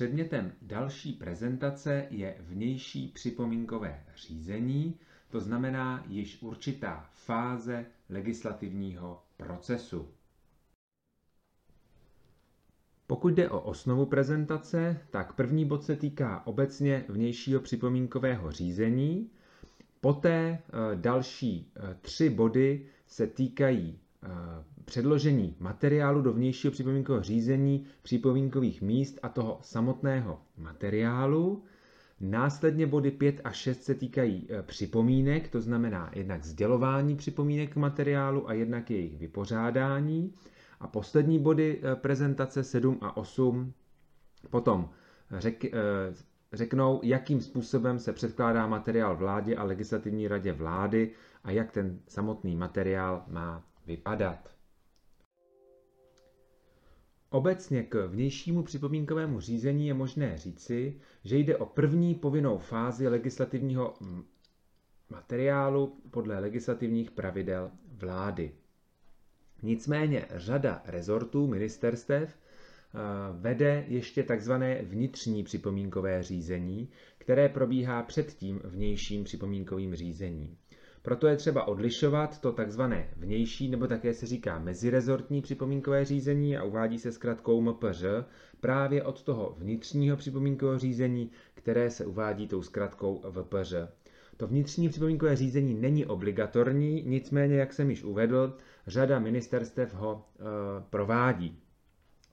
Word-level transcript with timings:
Předmětem 0.00 0.52
další 0.62 1.12
prezentace 1.12 2.06
je 2.10 2.36
vnější 2.40 3.08
připomínkové 3.08 4.04
řízení, 4.16 4.94
to 5.30 5.40
znamená 5.40 6.04
již 6.08 6.42
určitá 6.42 7.08
fáze 7.12 7.86
legislativního 8.10 9.22
procesu. 9.36 10.08
Pokud 13.06 13.28
jde 13.34 13.50
o 13.50 13.60
osnovu 13.60 14.06
prezentace, 14.06 15.00
tak 15.10 15.32
první 15.32 15.64
bod 15.64 15.84
se 15.84 15.96
týká 15.96 16.46
obecně 16.46 17.04
vnějšího 17.08 17.60
připomínkového 17.60 18.50
řízení. 18.52 19.30
Poté 20.00 20.38
eh, 20.48 20.60
další 20.96 21.72
eh, 21.76 21.96
tři 22.00 22.30
body 22.30 22.86
se 23.06 23.26
týkají 23.26 23.98
předložení 24.84 25.56
materiálu 25.60 26.22
do 26.22 26.32
vnějšího 26.32 26.70
připomínkového 26.70 27.22
řízení, 27.22 27.84
připomínkových 28.02 28.82
míst 28.82 29.18
a 29.22 29.28
toho 29.28 29.58
samotného 29.62 30.40
materiálu. 30.58 31.64
Následně 32.20 32.86
body 32.86 33.10
5 33.10 33.40
a 33.44 33.50
6 33.52 33.82
se 33.84 33.94
týkají 33.94 34.48
připomínek, 34.62 35.48
to 35.48 35.60
znamená 35.60 36.10
jednak 36.14 36.44
sdělování 36.44 37.16
připomínek 37.16 37.72
k 37.72 37.76
materiálu 37.76 38.48
a 38.48 38.52
jednak 38.52 38.90
jejich 38.90 39.18
vypořádání. 39.18 40.34
A 40.80 40.86
poslední 40.88 41.38
body 41.38 41.80
eh, 41.82 41.96
prezentace 41.96 42.64
7 42.64 42.98
a 43.00 43.16
8 43.16 43.72
potom 44.50 44.90
řek, 45.30 45.64
eh, 45.64 45.70
řeknou, 46.52 47.00
jakým 47.02 47.40
způsobem 47.40 47.98
se 47.98 48.12
předkládá 48.12 48.66
materiál 48.66 49.16
vládě 49.16 49.56
a 49.56 49.64
legislativní 49.64 50.28
radě 50.28 50.52
vlády 50.52 51.10
a 51.44 51.50
jak 51.50 51.72
ten 51.72 52.00
samotný 52.08 52.56
materiál 52.56 53.24
má 53.28 53.64
vypadat. 53.86 54.50
Obecně 57.30 57.82
k 57.82 58.06
vnějšímu 58.06 58.62
připomínkovému 58.62 59.40
řízení 59.40 59.86
je 59.86 59.94
možné 59.94 60.38
říci, 60.38 61.00
že 61.24 61.36
jde 61.38 61.56
o 61.56 61.66
první 61.66 62.14
povinnou 62.14 62.58
fázi 62.58 63.08
legislativního 63.08 63.94
materiálu 65.10 65.96
podle 66.10 66.38
legislativních 66.38 67.10
pravidel 67.10 67.70
vlády. 67.92 68.52
Nicméně 69.62 70.26
řada 70.34 70.82
rezortů, 70.84 71.46
ministerstev, 71.46 72.36
vede 73.32 73.84
ještě 73.88 74.22
takzvané 74.22 74.82
vnitřní 74.82 75.44
připomínkové 75.44 76.22
řízení, 76.22 76.88
které 77.18 77.48
probíhá 77.48 78.02
před 78.02 78.34
tím 78.34 78.60
vnějším 78.64 79.24
připomínkovým 79.24 79.94
řízením. 79.94 80.56
Proto 81.02 81.26
je 81.26 81.36
třeba 81.36 81.68
odlišovat 81.68 82.40
to 82.40 82.52
takzvané 82.52 83.08
vnější, 83.16 83.68
nebo 83.68 83.86
také 83.86 84.14
se 84.14 84.26
říká 84.26 84.58
mezirezortní 84.58 85.42
připomínkové 85.42 86.04
řízení 86.04 86.56
a 86.56 86.64
uvádí 86.64 86.98
se 86.98 87.12
zkratkou 87.12 87.60
MPŘ 87.60 88.04
právě 88.60 89.02
od 89.02 89.22
toho 89.22 89.54
vnitřního 89.58 90.16
připomínkového 90.16 90.78
řízení, 90.78 91.30
které 91.54 91.90
se 91.90 92.06
uvádí 92.06 92.48
tou 92.48 92.62
zkratkou 92.62 93.22
VPŘ. 93.30 93.74
To 94.36 94.46
vnitřní 94.46 94.88
připomínkové 94.88 95.36
řízení 95.36 95.74
není 95.74 96.06
obligatorní, 96.06 97.02
nicméně, 97.06 97.56
jak 97.56 97.72
jsem 97.72 97.90
již 97.90 98.04
uvedl, 98.04 98.56
řada 98.86 99.18
ministerstev 99.18 99.94
ho 99.94 100.24
e, 100.38 100.42
provádí. 100.90 101.58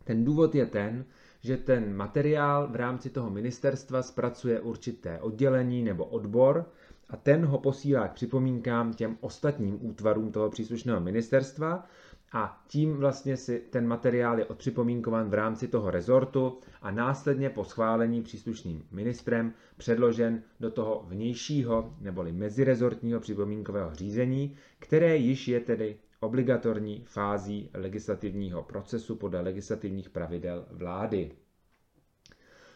Ten 0.04 0.26
důvod 0.26 0.56
je 0.56 0.66
ten, 0.66 1.06
že 1.42 1.58
ten 1.58 1.96
materiál 1.96 2.68
v 2.68 2.76
rámci 2.76 3.10
toho 3.10 3.30
ministerstva 3.30 4.04
zpracuje 4.04 4.60
určité 4.60 5.20
oddělení 5.20 5.84
nebo 5.84 6.06
odbor 6.06 6.66
a 7.10 7.18
ten 7.18 7.46
ho 7.46 7.58
posílá 7.60 8.08
k 8.08 8.14
připomínkám 8.14 8.94
těm 8.94 9.18
ostatním 9.22 9.86
útvarům 9.86 10.32
toho 10.32 10.50
příslušného 10.50 11.00
ministerstva 11.00 11.86
a 12.34 12.64
tím 12.68 12.94
vlastně 12.98 13.38
si 13.38 13.60
ten 13.70 13.88
materiál 13.88 14.40
je 14.40 14.46
odpřipomínkován 14.46 15.30
v 15.30 15.34
rámci 15.34 15.68
toho 15.68 15.92
rezortu 15.92 16.58
a 16.82 16.92
následně 16.92 17.50
po 17.50 17.64
schválení 17.64 18.22
příslušným 18.22 18.84
ministrem 18.92 19.54
předložen 19.78 20.42
do 20.60 20.72
toho 20.72 21.06
vnějšího 21.08 21.96
neboli 22.02 22.32
mezirezortního 22.32 23.20
připomínkového 23.20 23.96
řízení, 23.96 24.56
které 24.80 25.18
již 25.18 25.48
je 25.48 25.60
tedy 25.60 25.98
obligatorní 26.20 27.04
fází 27.08 27.70
legislativního 27.74 28.64
procesu 28.64 29.16
podle 29.16 29.42
legislativních 29.42 30.10
pravidel 30.10 30.66
vlády. 30.72 31.32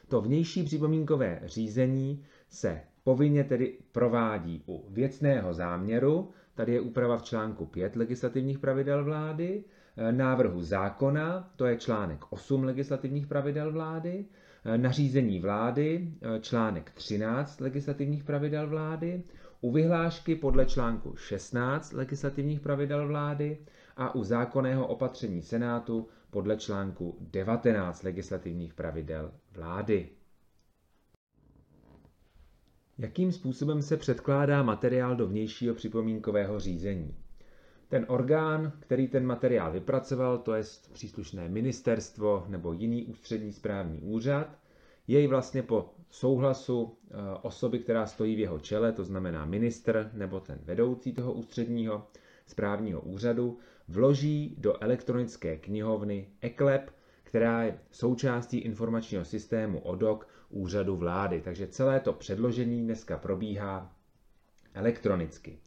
To 0.07 0.21
vnější 0.21 0.63
připomínkové 0.63 1.39
řízení 1.45 2.23
se 2.49 2.81
povinně 3.03 3.43
tedy 3.43 3.77
provádí 3.91 4.63
u 4.67 4.85
věcného 4.89 5.53
záměru, 5.53 6.29
tady 6.55 6.73
je 6.73 6.81
úprava 6.81 7.17
v 7.17 7.23
článku 7.23 7.65
5 7.65 7.95
legislativních 7.95 8.59
pravidel 8.59 9.03
vlády, 9.03 9.63
e, 9.97 10.11
návrhu 10.11 10.61
zákona, 10.61 11.51
to 11.55 11.65
je 11.65 11.77
článek 11.77 12.19
8 12.29 12.63
legislativních 12.63 13.27
pravidel 13.27 13.71
vlády, 13.71 14.25
e, 14.65 14.77
nařízení 14.77 15.39
vlády, 15.39 16.07
e, 16.35 16.39
článek 16.39 16.91
13 16.91 17.61
legislativních 17.61 18.23
pravidel 18.23 18.69
vlády, 18.69 19.23
u 19.61 19.71
vyhlášky 19.71 20.35
podle 20.35 20.65
článku 20.65 21.15
16 21.15 21.93
legislativních 21.93 22.59
pravidel 22.59 23.07
vlády 23.07 23.57
a 23.97 24.15
u 24.15 24.23
zákonného 24.23 24.87
opatření 24.87 25.41
Senátu 25.41 26.07
podle 26.29 26.57
článku 26.57 27.17
19 27.21 28.03
legislativních 28.03 28.73
pravidel 28.73 29.31
vlády. 29.53 30.09
Jakým 33.01 33.31
způsobem 33.31 33.81
se 33.81 33.97
předkládá 33.97 34.63
materiál 34.63 35.15
do 35.15 35.27
vnějšího 35.27 35.75
připomínkového 35.75 36.59
řízení? 36.59 37.15
Ten 37.87 38.05
orgán, 38.07 38.71
který 38.79 39.07
ten 39.07 39.25
materiál 39.25 39.71
vypracoval, 39.71 40.37
to 40.37 40.53
je 40.53 40.63
příslušné 40.93 41.49
ministerstvo 41.49 42.45
nebo 42.47 42.73
jiný 42.73 43.05
ústřední 43.05 43.53
správní 43.53 43.99
úřad, 44.01 44.57
jej 45.07 45.27
vlastně 45.27 45.63
po 45.63 45.93
souhlasu 46.09 46.97
eh, 47.03 47.13
osoby, 47.41 47.79
která 47.79 48.05
stojí 48.05 48.35
v 48.35 48.39
jeho 48.39 48.59
čele, 48.59 48.91
to 48.91 49.03
znamená 49.03 49.45
ministr 49.45 50.09
nebo 50.13 50.39
ten 50.39 50.59
vedoucí 50.65 51.13
toho 51.13 51.33
ústředního 51.33 52.07
správního 52.47 53.01
úřadu, 53.01 53.57
vloží 53.87 54.55
do 54.57 54.83
elektronické 54.83 55.57
knihovny 55.57 56.27
ECLEP, 56.41 56.89
která 57.23 57.63
je 57.63 57.77
součástí 57.91 58.57
informačního 58.57 59.25
systému 59.25 59.79
ODOC 59.79 60.21
úřadu 60.51 60.95
vlády. 60.95 61.41
Takže 61.41 61.67
celé 61.67 61.99
to 61.99 62.13
předložení 62.13 62.81
dneska 62.81 63.17
probíhá 63.17 63.91
elektronicky. 64.73 65.59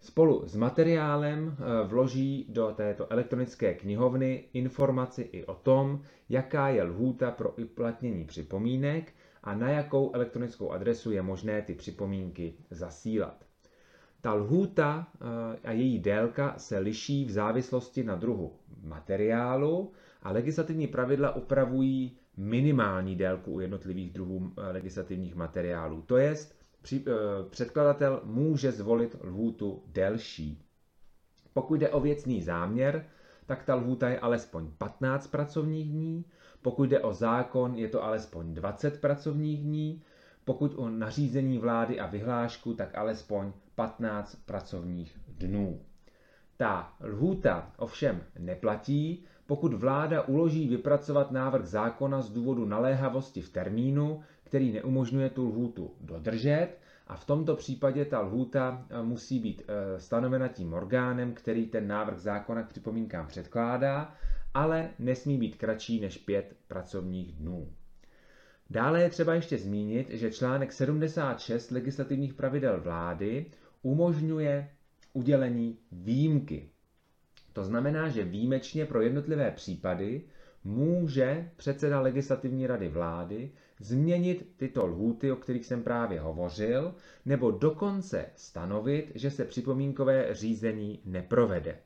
Spolu 0.00 0.42
s 0.46 0.56
materiálem 0.56 1.56
eh, 1.58 1.86
vloží 1.86 2.46
do 2.48 2.72
této 2.76 3.12
elektronické 3.12 3.74
knihovny 3.74 4.44
informaci 4.52 5.22
i 5.22 5.44
o 5.44 5.54
tom, 5.54 6.02
jaká 6.28 6.68
je 6.68 6.82
lhůta 6.82 7.30
pro 7.30 7.50
uplatnění 7.50 8.24
připomínek 8.24 9.12
a 9.42 9.54
na 9.54 9.68
jakou 9.70 10.10
elektronickou 10.14 10.70
adresu 10.70 11.10
je 11.12 11.22
možné 11.22 11.62
ty 11.62 11.74
připomínky 11.74 12.54
zasílat. 12.70 13.44
Ta 14.20 14.34
lhůta 14.34 15.06
eh, 15.14 15.58
a 15.68 15.72
její 15.72 15.98
délka 15.98 16.54
se 16.58 16.78
liší 16.78 17.24
v 17.24 17.30
závislosti 17.30 18.04
na 18.04 18.14
druhu 18.16 18.52
materiálu 18.82 19.92
a 20.22 20.30
legislativní 20.32 20.86
pravidla 20.86 21.36
upravují 21.36 22.18
minimální 22.36 23.16
délku 23.16 23.52
u 23.52 23.60
jednotlivých 23.60 24.12
druhů 24.12 24.52
eh, 24.58 24.70
legislativních 24.72 25.34
materiálů. 25.34 26.02
To 26.02 26.16
při, 26.82 27.04
eh, 27.08 27.12
předkladatel 27.50 28.20
může 28.24 28.72
zvolit 28.72 29.16
lhůtu 29.24 29.82
delší. 29.86 30.62
Pokud 31.52 31.74
jde 31.74 31.88
o 31.88 32.00
věcný 32.00 32.42
záměr, 32.42 33.04
tak 33.46 33.64
ta 33.64 33.74
lhůta 33.74 34.08
je 34.08 34.18
alespoň 34.20 34.70
15 34.78 35.26
pracovních 35.26 35.88
dní, 35.90 36.24
pokud 36.62 36.84
jde 36.84 37.00
o 37.00 37.12
zákon, 37.12 37.74
je 37.74 37.88
to 37.88 38.04
alespoň 38.04 38.54
20 38.54 39.00
pracovních 39.00 39.60
dní, 39.62 40.02
pokud 40.44 40.72
o 40.76 40.88
nařízení 40.88 41.58
vlády 41.58 42.00
a 42.00 42.06
vyhlášku, 42.06 42.74
tak 42.74 42.94
alespoň 42.94 43.52
15 43.74 44.34
pracovních 44.46 45.18
dnů. 45.28 45.80
Ta 46.56 46.92
lhůta 47.04 47.72
ovšem 47.78 48.22
neplatí, 48.38 49.24
pokud 49.46 49.72
vláda 49.74 50.22
uloží 50.22 50.68
vypracovat 50.68 51.30
návrh 51.30 51.66
zákona 51.66 52.22
z 52.22 52.30
důvodu 52.30 52.64
naléhavosti 52.64 53.40
v 53.42 53.48
termínu, 53.52 54.20
který 54.44 54.72
neumožňuje 54.72 55.30
tu 55.30 55.48
lhůtu 55.48 55.90
dodržet, 56.00 56.68
a 57.06 57.16
v 57.16 57.24
tomto 57.26 57.56
případě 57.56 58.04
ta 58.04 58.20
lhůta 58.20 58.86
eh, 58.90 59.02
musí 59.02 59.38
být 59.38 59.62
eh, 59.68 60.00
stanovena 60.00 60.48
tím 60.48 60.72
orgánem, 60.72 61.32
který 61.34 61.66
ten 61.66 61.86
návrh 61.88 62.18
zákona 62.18 62.62
k 62.62 62.68
připomínkám 62.68 63.26
předkládá, 63.26 64.14
ale 64.54 64.90
nesmí 64.98 65.38
být 65.38 65.56
kratší 65.56 66.00
než 66.00 66.18
pět 66.18 66.56
pracovních 66.68 67.32
dnů. 67.32 67.72
Dále 68.70 69.02
je 69.02 69.10
třeba 69.10 69.34
ještě 69.34 69.58
zmínit, 69.58 70.10
že 70.10 70.30
článek 70.32 70.72
76 70.72 71.70
legislativních 71.70 72.34
pravidel 72.34 72.80
vlády 72.80 73.46
umožňuje 73.82 74.70
udělení 75.12 75.78
výjimky. 75.92 76.70
To 77.54 77.64
znamená, 77.64 78.08
že 78.08 78.24
výjimečně 78.24 78.86
pro 78.86 79.02
jednotlivé 79.02 79.50
případy 79.50 80.22
může 80.64 81.50
předseda 81.56 82.00
legislativní 82.00 82.66
rady 82.66 82.88
vlády 82.88 83.50
změnit 83.80 84.52
tyto 84.56 84.86
lhůty, 84.86 85.32
o 85.32 85.36
kterých 85.36 85.66
jsem 85.66 85.82
právě 85.82 86.20
hovořil, 86.20 86.94
nebo 87.26 87.50
dokonce 87.50 88.26
stanovit, 88.36 89.12
že 89.14 89.30
se 89.30 89.44
připomínkové 89.44 90.34
řízení 90.34 90.98
neprovede. 91.04 91.78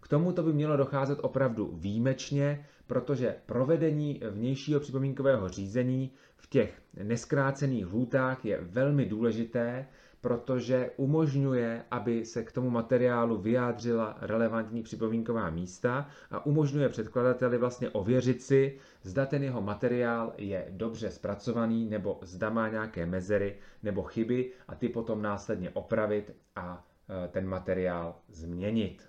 K 0.00 0.06
K 0.06 0.08
tomu 0.08 0.32
to 0.32 0.42
by 0.42 0.52
mělo 0.52 0.76
docházet 0.76 1.18
opravdu 1.22 1.70
výjimečně, 1.76 2.64
protože 2.86 3.34
provedení 3.46 4.20
vnějšího 4.30 4.80
připomínkového 4.80 5.48
řízení 5.48 6.10
v 6.36 6.46
těch 6.50 6.82
neskrácených 7.02 7.86
lhůtách 7.86 8.44
je 8.44 8.58
velmi 8.60 9.06
důležité, 9.06 9.86
protože 10.26 10.90
umožňuje, 10.96 11.84
aby 11.90 12.24
se 12.24 12.42
k 12.44 12.52
tomu 12.52 12.70
materiálu 12.70 13.38
vyjádřila 13.38 14.18
relevantní 14.20 14.82
připomínková 14.82 15.50
místa 15.50 16.08
a 16.30 16.46
umožňuje 16.46 16.88
předkladateli 16.88 17.58
vlastně 17.58 17.90
ověřit 17.90 18.42
si, 18.42 18.78
zda 19.02 19.26
ten 19.26 19.42
jeho 19.42 19.62
materiál 19.62 20.32
je 20.38 20.66
dobře 20.70 21.10
zpracovaný 21.10 21.84
nebo 21.90 22.18
zda 22.22 22.50
má 22.50 22.68
nějaké 22.68 23.06
mezery 23.06 23.56
nebo 23.82 24.02
chyby 24.02 24.52
a 24.68 24.74
ty 24.74 24.88
potom 24.88 25.22
následně 25.22 25.70
opravit 25.70 26.32
a 26.56 26.84
e, 27.24 27.28
ten 27.28 27.46
materiál 27.48 28.14
změnit. 28.28 29.08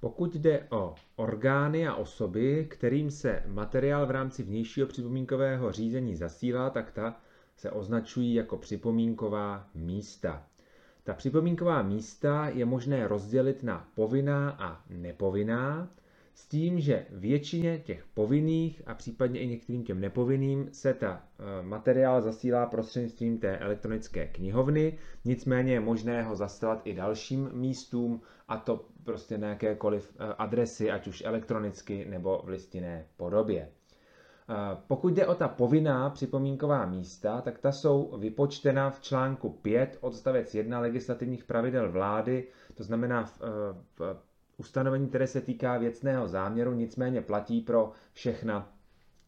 Pokud 0.00 0.34
jde 0.36 0.66
o 0.70 0.94
orgány 1.16 1.88
a 1.88 1.94
osoby, 1.94 2.66
kterým 2.70 3.10
se 3.10 3.42
materiál 3.46 4.06
v 4.06 4.10
rámci 4.10 4.42
vnějšího 4.42 4.86
připomínkového 4.86 5.72
řízení 5.72 6.16
zasílá, 6.16 6.70
tak 6.70 6.90
ta 6.90 7.20
se 7.56 7.70
označují 7.70 8.34
jako 8.34 8.56
připomínková 8.56 9.68
místa. 9.74 10.46
Ta 11.04 11.14
připomínková 11.14 11.82
místa 11.82 12.48
je 12.48 12.64
možné 12.64 13.08
rozdělit 13.08 13.62
na 13.62 13.88
povinná 13.94 14.50
a 14.50 14.84
nepovinná, 14.90 15.88
s 16.36 16.46
tím, 16.46 16.80
že 16.80 17.06
většině 17.10 17.78
těch 17.78 18.04
povinných 18.14 18.82
a 18.86 18.94
případně 18.94 19.40
i 19.40 19.46
některým 19.46 19.84
těm 19.84 20.00
nepovinným 20.00 20.68
se 20.72 20.94
ta 20.94 21.22
eh, 21.38 21.62
materiál 21.62 22.22
zasílá 22.22 22.66
prostřednictvím 22.66 23.38
té 23.38 23.58
elektronické 23.58 24.26
knihovny, 24.26 24.98
nicméně 25.24 25.72
je 25.72 25.80
možné 25.80 26.22
ho 26.22 26.36
zasílat 26.36 26.80
i 26.84 26.94
dalším 26.94 27.50
místům 27.52 28.20
a 28.48 28.56
to 28.56 28.84
prostě 29.04 29.38
na 29.38 29.48
jakékoliv 29.48 30.12
eh, 30.18 30.34
adresy, 30.38 30.90
ať 30.90 31.06
už 31.06 31.22
elektronicky 31.26 32.04
nebo 32.08 32.42
v 32.44 32.48
listinné 32.48 33.06
podobě. 33.16 33.68
Pokud 34.86 35.14
jde 35.14 35.26
o 35.26 35.34
ta 35.34 35.48
povinná 35.48 36.10
připomínková 36.10 36.86
místa, 36.86 37.40
tak 37.40 37.58
ta 37.58 37.72
jsou 37.72 38.16
vypočtena 38.18 38.90
v 38.90 39.00
článku 39.00 39.48
5 39.50 39.98
odstavec 40.00 40.54
1 40.54 40.80
legislativních 40.80 41.44
pravidel 41.44 41.92
vlády, 41.92 42.48
to 42.74 42.84
znamená 42.84 43.24
v, 43.24 43.40
eh, 43.42 43.46
v 44.14 44.16
ustanovení, 44.56 45.08
které 45.08 45.26
se 45.26 45.40
týká 45.40 45.78
věcného 45.78 46.28
záměru, 46.28 46.72
nicméně 46.72 47.20
platí 47.22 47.60
pro 47.60 47.92
všechna 48.12 48.72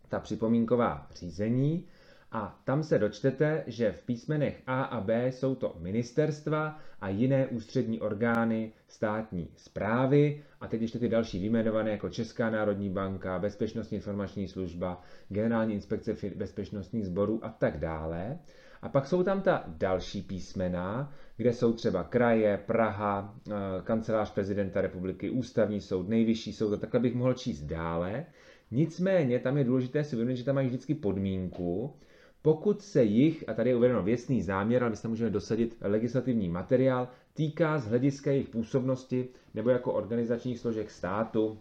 ta 0.08 0.18
připomínková 0.20 1.06
řízení. 1.14 1.86
A 2.32 2.60
tam 2.64 2.82
se 2.82 2.98
dočtete, 2.98 3.64
že 3.66 3.92
v 3.92 4.02
písmenech 4.02 4.62
A 4.66 4.82
a 4.82 5.00
B 5.00 5.32
jsou 5.32 5.54
to 5.54 5.76
ministerstva 5.80 6.78
a 7.00 7.08
jiné 7.08 7.46
ústřední 7.46 8.00
orgány 8.00 8.72
státní 8.88 9.48
zprávy 9.56 10.42
a 10.60 10.68
teď 10.68 10.80
ještě 10.82 10.98
ty 10.98 11.08
další 11.08 11.38
vyjmenované 11.38 11.90
jako 11.90 12.08
Česká 12.08 12.50
národní 12.50 12.90
banka, 12.90 13.38
Bezpečnostní 13.38 13.96
informační 13.96 14.48
služba, 14.48 15.02
Generální 15.28 15.74
inspekce 15.74 16.16
bezpečnostních 16.36 17.06
sborů 17.06 17.44
a 17.44 17.48
tak 17.48 17.78
dále. 17.78 18.38
A 18.82 18.88
pak 18.88 19.06
jsou 19.06 19.22
tam 19.22 19.40
ta 19.42 19.64
další 19.66 20.22
písmena, 20.22 21.12
kde 21.36 21.52
jsou 21.52 21.72
třeba 21.72 22.04
kraje, 22.04 22.58
Praha, 22.66 23.34
eh, 23.50 23.52
kancelář 23.84 24.30
prezidenta 24.30 24.80
republiky, 24.80 25.30
ústavní 25.30 25.80
soud, 25.80 26.08
nejvyšší 26.08 26.52
soud 26.52 26.72
a 26.72 26.76
takhle 26.76 27.00
bych 27.00 27.14
mohl 27.14 27.34
číst 27.34 27.62
dále. 27.62 28.26
Nicméně 28.70 29.38
tam 29.38 29.58
je 29.58 29.64
důležité 29.64 30.04
si 30.04 30.16
uvědomit, 30.16 30.36
že 30.36 30.44
tam 30.44 30.54
mají 30.54 30.66
vždycky 30.68 30.94
podmínku, 30.94 31.94
pokud 32.48 32.82
se 32.82 33.02
jich, 33.04 33.44
a 33.48 33.54
tady 33.54 33.70
je 33.70 33.76
uvedeno 33.76 34.02
věcný 34.02 34.42
záměr, 34.42 34.82
ale 34.82 34.90
my 34.90 34.96
se 34.96 35.08
můžeme 35.08 35.30
dosadit 35.30 35.76
legislativní 35.80 36.48
materiál, 36.48 37.08
týká 37.34 37.78
z 37.78 37.86
hlediska 37.86 38.30
jejich 38.30 38.48
působnosti 38.48 39.28
nebo 39.54 39.70
jako 39.70 39.92
organizačních 39.92 40.58
složek 40.58 40.90
státu, 40.90 41.58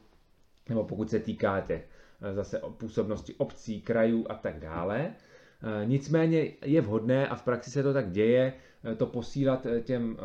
nebo 0.69 0.83
pokud 0.83 1.09
se 1.09 1.19
týká 1.19 1.61
těch 1.61 1.89
eh, 2.21 2.33
zase 2.33 2.61
působnosti 2.77 3.33
obcí, 3.37 3.81
krajů 3.81 4.25
a 4.29 4.33
tak 4.35 4.59
dále. 4.59 5.11
Eh, 5.11 5.85
nicméně 5.85 6.51
je 6.65 6.81
vhodné, 6.81 7.27
a 7.27 7.35
v 7.35 7.43
praxi 7.43 7.71
se 7.71 7.83
to 7.83 7.93
tak 7.93 8.11
děje, 8.11 8.53
eh, 8.91 8.95
to 8.95 9.05
posílat 9.05 9.67
těm 9.83 10.17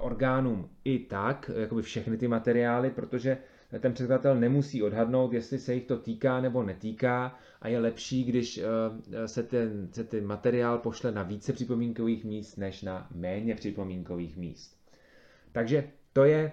orgánům 0.00 0.68
i 0.84 0.98
tak, 0.98 1.50
jakoby 1.56 1.82
všechny 1.82 2.16
ty 2.16 2.28
materiály, 2.28 2.90
protože 2.90 3.38
ten 3.80 3.92
předkladatel 3.94 4.34
nemusí 4.40 4.82
odhadnout, 4.82 5.32
jestli 5.32 5.58
se 5.58 5.74
jich 5.74 5.84
to 5.86 5.98
týká 5.98 6.40
nebo 6.40 6.62
netýká 6.62 7.38
a 7.62 7.68
je 7.68 7.78
lepší, 7.78 8.24
když 8.24 8.58
eh, 8.58 9.28
se 9.28 9.42
ten, 9.42 9.88
se 9.92 10.04
ten 10.04 10.26
materiál 10.26 10.78
pošle 10.78 11.12
na 11.12 11.22
více 11.22 11.52
připomínkových 11.52 12.24
míst 12.24 12.56
než 12.56 12.82
na 12.82 13.08
méně 13.14 13.54
připomínkových 13.54 14.36
míst. 14.36 14.76
Takže 15.52 15.88
to 16.12 16.24
je 16.24 16.52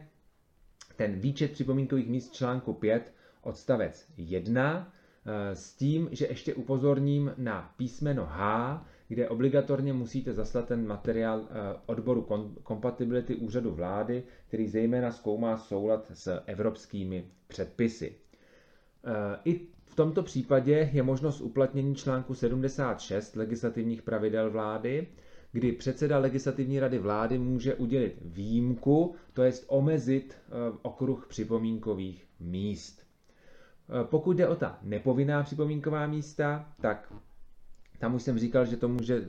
ten 0.96 1.20
výčet 1.20 1.52
připomínkových 1.52 2.08
míst 2.10 2.34
článku 2.34 2.74
5 2.74 3.14
odstavec 3.42 4.06
1 4.18 4.92
eh, 5.26 5.56
s 5.56 5.74
tím, 5.74 6.10
že 6.12 6.28
ještě 6.28 6.54
upozorním 6.54 7.34
na 7.38 7.74
písmeno 7.78 8.26
H, 8.26 8.86
kde 9.08 9.30
obligatorně 9.30 9.94
musíte 9.94 10.34
zaslat 10.34 10.68
ten 10.68 10.88
materiál 10.88 11.42
eh, 11.50 11.80
odboru 11.86 12.28
kompatibility 12.64 13.36
úřadu 13.36 13.72
vlády, 13.72 14.24
který 14.48 14.68
zejména 14.68 15.12
zkoumá 15.12 15.58
soulad 15.58 16.12
s 16.14 16.42
evropskými 16.46 17.26
předpisy. 17.48 18.16
Eh, 19.06 19.40
I 19.46 19.60
v 19.86 19.96
tomto 19.96 20.24
případě 20.24 20.90
je 20.94 21.04
možnost 21.04 21.42
uplatnění 21.42 21.96
článku 21.96 22.34
76 22.34 23.36
legislativních 23.36 24.02
pravidel 24.02 24.52
vlády, 24.52 25.08
kdy 25.52 25.72
předseda 25.72 26.18
legislativní 26.20 26.80
rady 26.80 26.98
vlády 27.00 27.38
může 27.40 27.76
udělit 27.76 28.18
výjimku, 28.22 29.16
to 29.34 29.44
jest 29.44 29.66
omezit 29.68 30.36
eh, 30.48 30.52
okruh 30.82 31.28
připomínkových 31.30 32.26
míst. 32.40 33.06
Pokud 34.04 34.38
jde 34.38 34.48
o 34.48 34.56
ta 34.56 34.80
nepovinná 34.84 35.44
připomínková 35.44 36.08
místa, 36.08 36.74
tak 36.82 37.14
tam 38.00 38.16
už 38.16 38.24
jsem 38.24 38.40
říkal, 38.40 38.66
že 38.66 38.78
to 38.78 38.88
může 38.90 39.26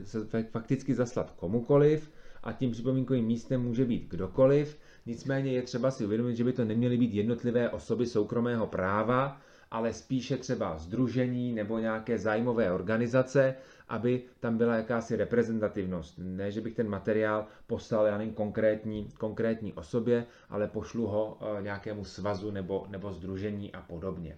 fakticky 0.51 0.93
zaslat 0.93 1.31
komukoliv 1.31 2.11
a 2.43 2.53
tím 2.53 2.71
připomínkovým 2.71 3.25
místem 3.25 3.61
může 3.61 3.85
být 3.85 4.07
kdokoliv. 4.09 4.77
Nicméně 5.05 5.51
je 5.51 5.61
třeba 5.61 5.91
si 5.91 6.05
uvědomit, 6.05 6.35
že 6.35 6.43
by 6.43 6.53
to 6.53 6.65
neměly 6.65 6.97
být 6.97 7.13
jednotlivé 7.13 7.69
osoby 7.69 8.05
soukromého 8.05 8.67
práva, 8.67 9.41
ale 9.71 9.93
spíše 9.93 10.37
třeba 10.37 10.77
združení 10.77 11.53
nebo 11.53 11.79
nějaké 11.79 12.17
zájmové 12.17 12.71
organizace, 12.71 13.55
aby 13.89 14.21
tam 14.39 14.57
byla 14.57 14.75
jakási 14.75 15.15
reprezentativnost. 15.15 16.19
Ne, 16.23 16.51
že 16.51 16.61
bych 16.61 16.75
ten 16.75 16.89
materiál 16.89 17.45
poslal 17.67 18.05
já 18.05 18.17
nevím, 18.17 18.33
konkrétní, 18.33 19.09
konkrétní 19.17 19.73
osobě, 19.73 20.25
ale 20.49 20.67
pošlu 20.67 21.07
ho 21.07 21.37
eh, 21.59 21.61
nějakému 21.63 22.05
svazu 22.05 22.51
nebo, 22.51 22.85
nebo 22.89 23.13
združení 23.13 23.71
a 23.73 23.81
podobně. 23.81 24.37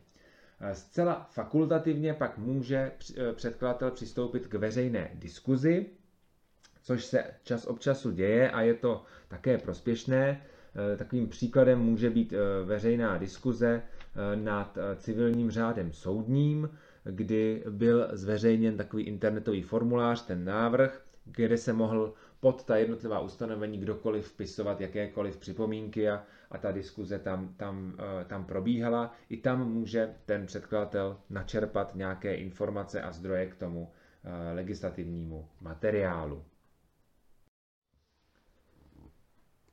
Eh, 0.61 0.75
zcela 0.75 1.27
fakultativně 1.31 2.13
pak 2.13 2.37
může 2.37 2.91
eh, 3.17 3.33
předkladatel 3.33 3.91
přistoupit 3.91 4.47
k 4.47 4.53
veřejné 4.53 5.09
diskuzi, 5.13 5.85
což 6.83 7.05
se 7.05 7.23
čas 7.43 7.65
od 7.65 7.81
času 7.81 8.11
děje 8.11 8.51
a 8.51 8.61
je 8.61 8.73
to 8.73 9.03
také 9.27 9.57
prospěšné. 9.57 10.41
Eh, 10.93 10.97
takovým 10.97 11.27
příkladem 11.29 11.79
může 11.79 12.09
být 12.09 12.33
veřejná 12.65 13.17
diskuze 13.17 13.81
nad 14.35 14.77
civilním 14.97 15.51
řádem 15.51 15.93
soudním, 15.93 16.69
kdy 17.03 17.63
byl 17.69 18.07
zveřejněn 18.11 18.77
takový 18.77 19.03
internetový 19.03 19.61
formulář, 19.61 20.25
ten 20.25 20.45
návrh, 20.45 21.01
kde 21.35 21.57
se 21.57 21.73
mohl 21.73 22.13
pod 22.39 22.63
ta 22.63 22.77
jednotlivá 22.77 23.19
ustanovení 23.19 23.77
kdokoliv 23.77 24.27
vpisovat 24.27 24.81
jakékoliv 24.81 25.37
připomínky 25.37 26.09
a, 26.09 26.23
a 26.51 26.57
ta 26.57 26.71
diskuze 26.71 27.19
tam, 27.19 27.53
tam, 27.57 27.95
eh, 27.99 28.25
tam 28.25 28.45
probíhala. 28.45 29.13
I 29.29 29.37
tam 29.37 29.71
může 29.71 30.15
ten 30.25 30.45
předkladatel 30.45 31.17
načerpat 31.29 31.95
nějaké 31.95 32.35
informace 32.35 33.01
a 33.01 33.11
zdroje 33.11 33.45
k 33.45 33.55
tomu 33.55 33.91
eh, 34.23 34.53
legislativnímu 34.53 35.47
materiálu. 35.61 36.43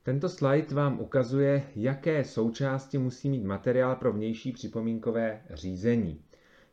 Tento 0.02 0.28
slide 0.28 0.74
vám 0.74 1.00
ukazuje, 1.00 1.62
jaké 1.76 2.24
součásti 2.24 2.98
musí 2.98 3.30
mít 3.30 3.44
materiál 3.44 3.96
pro 3.96 4.12
vnější 4.12 4.52
připomínkové 4.52 5.42
řízení 5.50 6.25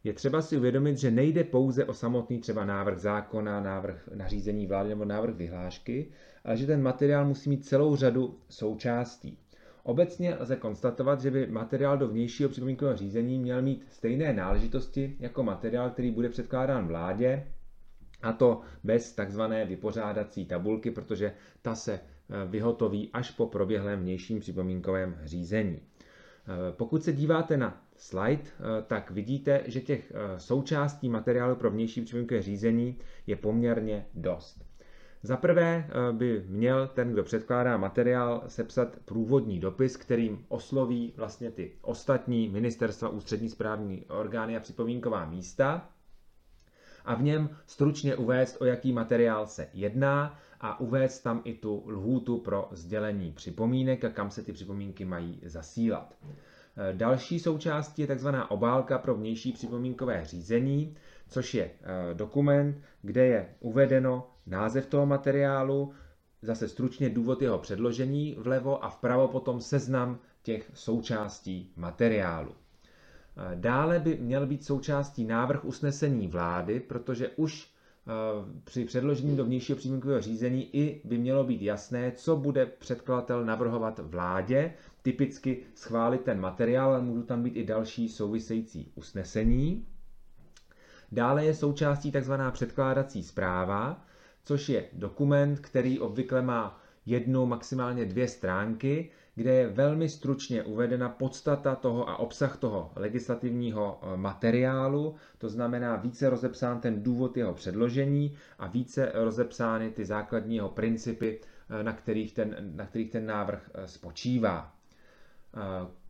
je 0.04 0.14
třeba 0.14 0.42
si 0.42 0.58
uvědomit, 0.58 0.98
že 0.98 1.12
nejde 1.12 1.44
pouze 1.44 1.86
o 1.86 1.94
samotný 1.94 2.40
třeba 2.40 2.66
návrh 2.66 2.98
zákona, 3.00 3.60
návrh 3.62 4.10
nařízení 4.16 4.68
vlády 4.68 4.90
nebo 4.90 5.06
návrh 5.06 5.36
vyhlášky, 5.36 6.08
ale 6.46 6.58
že 6.58 6.66
ten 6.68 6.82
materiál 6.82 7.26
musí 7.26 7.50
mít 7.50 7.66
celou 7.66 7.96
řadu 7.96 8.40
součástí. 8.50 9.38
Obecně 9.84 10.36
lze 10.40 10.56
konstatovat, 10.56 11.22
že 11.22 11.32
by 11.32 11.48
materiál 11.48 11.98
do 11.98 12.08
vnějšího 12.08 12.50
připomínkového 12.50 12.98
řízení 12.98 13.40
měl 13.40 13.62
mít 13.62 13.86
stejné 13.92 14.34
náležitosti 14.34 15.16
jako 15.20 15.44
materiál, 15.44 15.90
který 15.90 16.12
bude 16.12 16.30
předkládán 16.30 16.88
vládě, 16.88 17.48
a 18.22 18.34
to 18.34 18.62
bez 18.84 19.14
takzvané 19.16 19.66
vypořádací 19.66 20.46
tabulky, 20.46 20.92
protože 20.92 21.34
ta 21.62 21.76
se 21.76 21.94
eh, 21.94 22.02
vyhotoví 22.48 23.10
až 23.14 23.32
po 23.32 23.48
proběhlém 23.48 24.00
vnějším 24.00 24.40
připomínkovém 24.40 25.18
řízení. 25.24 25.80
Eh, 25.80 26.72
pokud 26.72 27.04
se 27.04 27.14
díváte 27.14 27.58
na 27.58 27.83
slide, 28.04 28.44
eh, 28.44 28.82
tak 28.88 29.12
vidíte, 29.12 29.62
že 29.66 29.82
těch 29.82 30.12
eh, 30.16 30.40
součástí 30.40 31.10
materiálu 31.10 31.56
pro 31.56 31.72
vnější 31.72 32.02
připomínkové 32.02 32.42
řízení 32.42 32.98
je 33.28 33.36
poměrně 33.36 34.06
dost. 34.14 34.66
Za 35.26 35.38
prvé 35.38 35.88
by 36.12 36.44
měl 36.48 36.88
ten, 36.88 37.12
kdo 37.12 37.24
předkládá 37.24 37.78
materiál, 37.78 38.44
sepsat 38.48 38.98
průvodní 39.06 39.60
dopis, 39.60 39.98
kterým 39.98 40.46
osloví 40.48 41.14
vlastně 41.18 41.52
ty 41.52 41.72
ostatní 41.82 42.50
ministerstva, 42.50 43.10
ústřední 43.10 43.50
správní 43.50 44.06
orgány 44.06 44.58
a 44.58 44.60
připomínková 44.60 45.26
místa 45.26 45.90
a 47.06 47.16
v 47.16 47.24
něm 47.24 47.50
stručně 47.66 48.16
uvést, 48.16 48.58
o 48.62 48.66
jaký 48.66 48.92
materiál 48.92 49.48
se 49.48 49.70
jedná 49.74 50.40
a 50.62 50.80
uvést 50.80 51.20
tam 51.20 51.42
i 51.44 51.54
tu 51.54 51.84
lhůtu 51.88 52.38
pro 52.38 52.68
sdělení 52.72 53.32
připomínek 53.32 54.04
a 54.06 54.10
kam 54.10 54.32
se 54.32 54.44
ty 54.44 54.54
připomínky 54.54 55.06
mají 55.06 55.40
zasílat. 55.46 56.16
Eh, 56.78 56.94
další 56.94 57.40
součástí 57.40 58.02
je 58.02 58.16
tzv. 58.16 58.28
obálka 58.50 58.98
pro 58.98 59.16
vnější 59.16 59.52
připomínkové 59.52 60.26
řízení, 60.26 60.96
což 61.30 61.54
je 61.54 61.64
eh, 61.64 62.14
dokument, 62.14 62.82
kde 63.02 63.26
je 63.26 63.50
uvedeno 63.60 64.28
název 64.48 64.86
toho 64.86 65.06
materiálu, 65.06 65.94
zase 66.42 66.68
stručně 66.68 67.10
důvod 67.10 67.42
jeho 67.42 67.60
předložení 67.60 68.36
vlevo 68.40 68.84
a 68.86 68.90
vpravo 68.90 69.28
potom 69.28 69.62
seznam 69.62 70.20
těch 70.44 70.72
součástí 70.74 71.74
materiálu. 71.76 72.52
Eh, 72.52 73.56
dále 73.56 74.00
by 74.00 74.18
měl 74.22 74.48
být 74.48 74.66
součástí 74.66 75.24
návrh 75.26 75.66
usnesení 75.66 76.28
vlády, 76.28 76.80
protože 76.80 77.30
už 77.30 77.73
při 78.64 78.86
předložení 78.86 79.38
do 79.38 79.46
vnějšího 79.46 79.78
připomínkového 79.78 80.22
řízení 80.22 80.76
i 80.76 81.02
by 81.04 81.18
mělo 81.18 81.44
být 81.44 81.62
jasné, 81.62 82.12
co 82.12 82.36
bude 82.36 82.66
předkladatel 82.66 83.46
navrhovat 83.46 84.00
vládě 84.00 84.74
typicky 85.02 85.64
schválit 85.76 86.22
ten 86.22 86.40
materiál, 86.40 86.90
ale 86.90 87.02
můžou 87.02 87.24
tam 87.24 87.44
být 87.44 87.56
i 87.56 87.66
další 87.66 88.10
související 88.10 88.92
usnesení. 88.96 89.86
Dále 91.12 91.46
je 91.46 91.54
součástí 91.54 92.12
tzv. 92.12 92.34
předkládací 92.52 93.24
zpráva, 93.24 94.06
což 94.44 94.70
je 94.70 94.86
dokument, 94.94 95.60
který 95.60 96.00
obvykle 96.00 96.42
má 96.42 96.80
jednu, 97.06 97.46
maximálně 97.46 98.06
dvě 98.06 98.28
stránky, 98.28 99.10
kde 99.36 99.54
je 99.54 99.68
velmi 99.70 100.10
stručně 100.10 100.64
uvedena 100.64 101.10
podstata 101.10 101.76
toho 101.76 102.10
a 102.10 102.18
obsah 102.20 102.58
toho 102.58 102.92
legislativního 102.96 104.00
eh, 104.02 104.18
materiálu, 104.18 105.16
to 105.38 105.50
znamená 105.50 105.96
více 105.96 106.30
rozepsán 106.30 106.80
ten 106.82 107.04
důvod 107.04 107.38
jeho 107.38 107.54
předložení 107.54 108.36
a 108.60 108.68
více 108.68 109.12
rozepsány 109.14 109.92
ty 109.92 110.06
základní 110.06 110.56
jeho 110.56 110.70
principy, 110.70 111.40
eh, 111.80 111.84
na 111.84 111.94
kterých 111.94 112.34
ten, 112.34 112.72
na 112.76 112.86
kterých 112.86 113.12
ten 113.12 113.26
návrh 113.26 113.70
eh, 113.74 113.88
spočívá. 113.88 114.74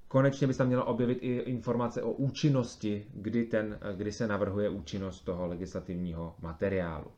Konečně 0.07 0.47
by 0.47 0.53
se 0.53 0.57
tam 0.57 0.67
měla 0.67 0.83
objevit 0.83 1.17
i 1.21 1.35
informace 1.37 2.01
o 2.03 2.11
účinnosti, 2.11 3.05
kdy, 3.13 3.45
ten, 3.45 3.79
kdy 3.95 4.11
se 4.11 4.27
navrhuje 4.27 4.69
účinnost 4.69 5.21
toho 5.21 5.47
legislativního 5.47 6.35
materiálu. 6.41 7.11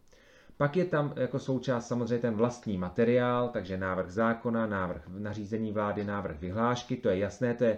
Pak 0.57 0.75
je 0.77 0.85
tam 0.85 1.13
jako 1.15 1.39
součást 1.39 1.87
samozřejmě 1.87 2.17
ten 2.19 2.33
vlastní 2.33 2.77
materiál, 2.77 3.49
takže 3.49 3.77
návrh 3.77 4.09
zákona, 4.11 4.65
návrh 4.67 5.01
nařízení 5.07 5.71
vlády, 5.71 6.03
návrh 6.03 6.39
vyhlášky, 6.39 6.95
to 6.97 7.09
je 7.09 7.17
jasné, 7.17 7.53
to 7.53 7.63
je 7.63 7.77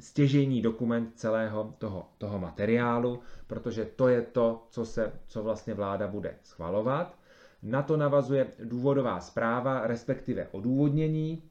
stěžejní 0.00 0.62
dokument 0.62 1.10
celého 1.14 1.74
toho, 1.78 2.08
toho 2.18 2.38
materiálu, 2.38 3.20
protože 3.46 3.84
to 3.84 4.08
je 4.08 4.22
to, 4.22 4.66
co, 4.70 4.84
se, 4.84 5.12
co 5.26 5.42
vlastně 5.42 5.74
vláda 5.74 6.06
bude 6.08 6.34
schvalovat. 6.42 7.18
Na 7.62 7.82
to 7.82 7.96
navazuje 7.96 8.46
důvodová 8.64 9.20
zpráva, 9.20 9.86
respektive 9.86 10.48
odůvodnění, 10.52 11.42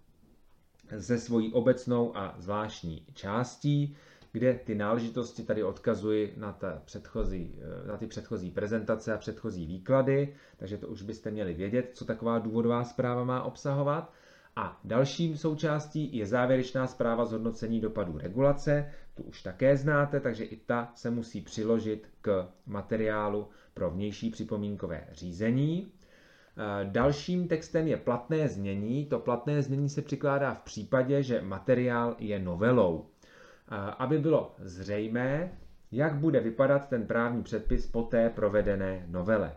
se 1.00 1.18
svojí 1.18 1.54
obecnou 1.54 2.18
a 2.18 2.36
zvláštní 2.38 3.06
částí, 3.14 3.96
kde 4.32 4.54
ty 4.54 4.76
náležitosti 4.76 5.44
tady 5.44 5.64
odkazuji 5.64 6.34
na, 6.38 6.52
ta 6.52 6.82
předchozí, 6.86 7.60
eh, 7.84 7.88
na 7.88 7.98
ty 7.98 8.08
předchozí 8.08 8.52
prezentace 8.52 9.14
a 9.14 9.18
předchozí 9.18 9.66
výklady, 9.66 10.34
takže 10.58 10.78
to 10.78 10.88
už 10.88 11.02
byste 11.02 11.32
měli 11.32 11.54
vědět, 11.54 11.92
co 11.94 12.06
taková 12.06 12.40
důvodová 12.40 12.84
zpráva 12.84 13.24
má 13.24 13.44
obsahovat. 13.44 14.14
A 14.56 14.80
dalším 14.84 15.38
součástí 15.38 16.18
je 16.18 16.26
závěrečná 16.26 16.88
zpráva 16.88 17.26
zhodnocení 17.26 17.80
dopadů 17.82 18.18
regulace, 18.18 18.92
tu 19.16 19.24
už 19.24 19.42
také 19.42 19.78
znáte, 19.78 20.20
takže 20.20 20.44
i 20.44 20.58
ta 20.58 20.92
se 20.96 21.10
musí 21.12 21.42
přiložit 21.42 22.08
k 22.22 22.48
materiálu 22.66 23.48
pro 23.74 23.92
vnější 23.92 24.30
připomínkové 24.30 25.08
řízení. 25.12 25.92
Eh, 26.58 26.86
dalším 26.90 27.48
textem 27.48 27.88
je 27.88 27.98
platné 27.98 28.48
znění. 28.48 29.06
To 29.06 29.20
platné 29.20 29.62
znění 29.62 29.90
se 29.90 30.02
přikládá 30.02 30.54
v 30.54 30.62
případě, 30.62 31.24
že 31.24 31.42
materiál 31.42 32.16
je 32.20 32.40
novelou. 32.40 33.11
Aby 33.98 34.18
bylo 34.18 34.56
zřejmé, 34.60 35.52
jak 35.92 36.16
bude 36.16 36.40
vypadat 36.40 36.90
ten 36.90 37.06
právní 37.08 37.44
předpis 37.44 37.88
po 37.88 38.04
té 38.04 38.30
provedené 38.30 39.06
novele. 39.08 39.52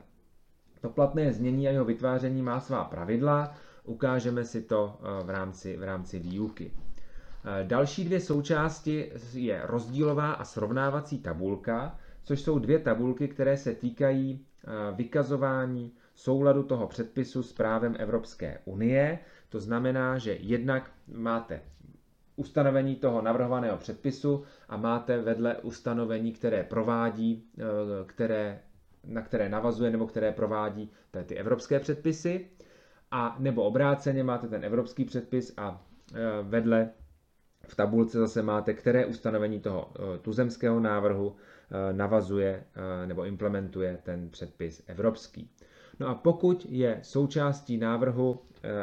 To 0.81 0.89
platné 0.89 1.33
znění 1.33 1.69
a 1.69 1.71
jeho 1.71 1.85
vytváření 1.85 2.43
má 2.43 2.61
svá 2.61 2.85
pravidla, 2.85 3.55
ukážeme 3.85 4.45
si 4.45 4.63
to 4.63 4.99
v 5.25 5.31
rámci, 5.31 5.77
v 5.77 5.83
rámci 5.83 6.19
výuky. 6.19 6.73
Další 7.63 8.05
dvě 8.05 8.21
součásti 8.21 9.13
je 9.33 9.61
rozdílová 9.65 10.33
a 10.33 10.45
srovnávací 10.45 11.19
tabulka, 11.19 11.99
což 12.23 12.41
jsou 12.41 12.59
dvě 12.59 12.79
tabulky, 12.79 13.29
které 13.29 13.57
se 13.57 13.75
týkají 13.75 14.47
vykazování 14.95 15.93
souladu 16.15 16.63
toho 16.63 16.87
předpisu 16.87 17.43
s 17.43 17.53
právem 17.53 17.97
Evropské 17.99 18.59
unie. 18.65 19.19
To 19.49 19.61
znamená, 19.61 20.19
že 20.19 20.33
jednak 20.41 20.91
máte 21.15 21.61
ustanovení 22.37 22.97
toho 22.97 23.23
navrhovaného 23.23 23.77
předpisu 23.77 24.45
a 24.69 24.77
máte 24.77 25.21
vedle 25.21 25.57
ustanovení, 25.57 26.33
které 26.33 26.63
provádí, 26.65 27.45
eh, 27.59 27.63
které, 28.07 28.61
na 29.05 29.23
které 29.23 29.49
navazuje 29.49 29.91
nebo 29.91 30.07
které 30.07 30.33
provádí 30.33 30.91
ty 31.27 31.35
evropské 31.37 31.81
předpisy. 31.81 32.47
A 33.11 33.37
nebo 33.39 33.63
obráceně 33.63 34.25
máte 34.25 34.49
ten 34.49 34.65
evropský 34.65 35.05
předpis 35.05 35.55
a 35.57 35.83
eh, 36.15 36.19
vedle 36.43 36.91
v 37.69 37.75
tabulce 37.77 38.19
zase 38.19 38.43
máte, 38.43 38.75
které 38.75 39.07
ustanovení 39.07 39.61
toho 39.61 39.93
eh, 39.97 40.19
tuzemského 40.19 40.81
návrhu 40.81 41.37
navazuje 41.93 42.65
nebo 43.07 43.25
implementuje 43.25 43.99
ten 44.03 44.31
předpis 44.31 44.83
evropský. 44.87 45.51
No 46.01 46.09
a 46.09 46.15
pokud 46.15 46.67
je 46.71 46.99
součástí 47.03 47.77
návrhu 47.79 48.41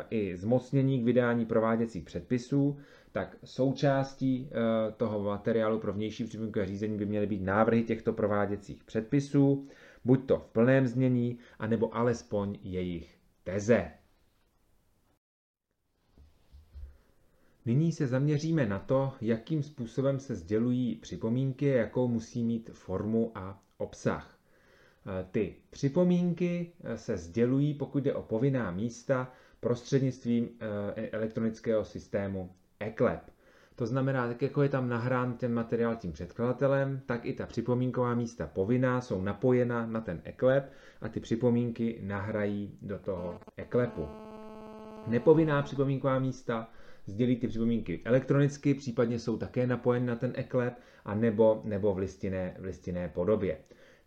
i 0.09 0.37
zmocnění 0.37 1.01
k 1.01 1.05
vydání 1.05 1.45
prováděcích 1.45 2.03
předpisů, 2.03 2.77
tak 3.11 3.37
součástí 3.43 4.49
eh, 4.51 4.91
toho 4.91 5.19
materiálu 5.23 5.79
pro 5.79 5.93
vnější 5.93 6.23
připomínkové 6.23 6.65
řízení 6.65 6.97
by 6.97 7.05
měly 7.05 7.27
být 7.27 7.41
návrhy 7.41 7.83
těchto 7.83 8.13
prováděcích 8.13 8.83
předpisů, 8.83 9.67
buď 10.05 10.25
to 10.25 10.37
v 10.39 10.47
plném 10.47 10.87
znění, 10.87 11.37
anebo 11.59 11.95
alespoň 11.95 12.57
jejich 12.63 13.17
teze. 13.43 13.91
Nyní 17.65 17.91
se 17.91 18.07
zaměříme 18.07 18.65
na 18.65 18.79
to, 18.79 19.13
jakým 19.21 19.63
způsobem 19.63 20.19
se 20.19 20.35
sdělují 20.35 20.95
připomínky, 20.95 21.65
jakou 21.65 22.07
musí 22.07 22.43
mít 22.43 22.69
formu 22.73 23.31
a 23.35 23.63
obsah. 23.77 24.37
Eh, 25.05 25.25
ty 25.31 25.55
připomínky 25.69 26.71
eh, 26.83 26.97
se 26.97 27.17
sdělují, 27.17 27.73
pokud 27.73 28.03
jde 28.03 28.13
o 28.13 28.21
povinná 28.21 28.71
místa, 28.71 29.31
prostřednictvím 29.59 30.49
eh, 30.95 31.09
elektronického 31.09 31.85
systému 31.85 32.51
eClep. 32.81 33.19
To 33.75 33.85
znamená, 33.85 34.27
tak 34.27 34.41
jako 34.41 34.63
je 34.63 34.69
tam 34.69 34.89
nahrán 34.89 35.33
ten 35.33 35.53
materiál 35.53 35.95
tím 35.95 36.11
předkladatelem, 36.11 37.01
tak 37.05 37.25
i 37.25 37.33
ta 37.33 37.45
připomínková 37.45 38.15
místa 38.15 38.47
povinná 38.53 39.01
jsou 39.01 39.21
napojena 39.21 39.85
na 39.85 40.01
ten 40.01 40.21
eClep 40.23 40.71
a 41.01 41.09
ty 41.09 41.19
připomínky 41.19 41.99
nahrají 42.03 42.77
do 42.81 42.99
toho 42.99 43.39
eClepu. 43.57 44.07
Nepovinná 45.07 45.61
připomínková 45.61 46.19
místa 46.19 46.69
sdělí 47.05 47.35
ty 47.35 47.47
připomínky 47.47 48.01
elektronicky, 48.05 48.73
případně 48.73 49.19
jsou 49.19 49.37
také 49.37 49.67
napojeny 49.67 50.05
na 50.05 50.15
ten 50.15 50.33
eClep 50.35 50.73
a 51.05 51.15
nebo, 51.15 51.61
nebo 51.63 51.93
v, 51.93 51.97
listinné, 51.97 52.55
v 52.59 52.63
listinné 52.63 53.09
podobě. 53.09 53.57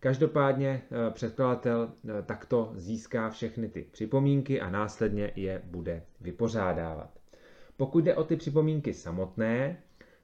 Každopádně 0.00 0.83
eh, 0.90 1.11
předkladatel 1.11 1.93
eh, 2.19 2.23
takto 2.23 2.73
získá 2.76 3.31
všechny 3.31 3.69
ty 3.69 3.87
připomínky 3.93 4.61
a 4.61 4.71
následně 4.71 5.33
je 5.37 5.62
bude 5.64 6.02
vypořádávat. 6.21 7.24
Pokud 7.76 8.04
jde 8.04 8.14
o 8.14 8.25
ty 8.25 8.37
připomínky 8.37 8.95
samotné, 8.95 9.76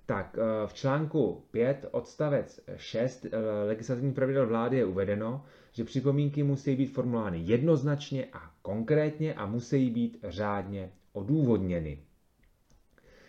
tak 0.06 0.38
eh, 0.38 0.66
v 0.66 0.74
článku 0.74 1.42
5 1.50 1.86
odstavec 1.90 2.60
6 2.76 3.26
legislativních 3.66 4.14
pravidel 4.14 4.46
vlády 4.46 4.76
je 4.76 4.84
uvedeno, 4.84 5.44
že 5.72 5.84
připomínky 5.84 6.42
musí 6.42 6.76
být 6.76 6.86
formulovány 6.86 7.38
jednoznačně 7.44 8.26
a 8.32 8.50
konkrétně 8.62 9.34
a 9.34 9.46
musí 9.46 9.90
být 9.90 10.18
řádně 10.28 10.90
odůvodněny. 11.12 11.98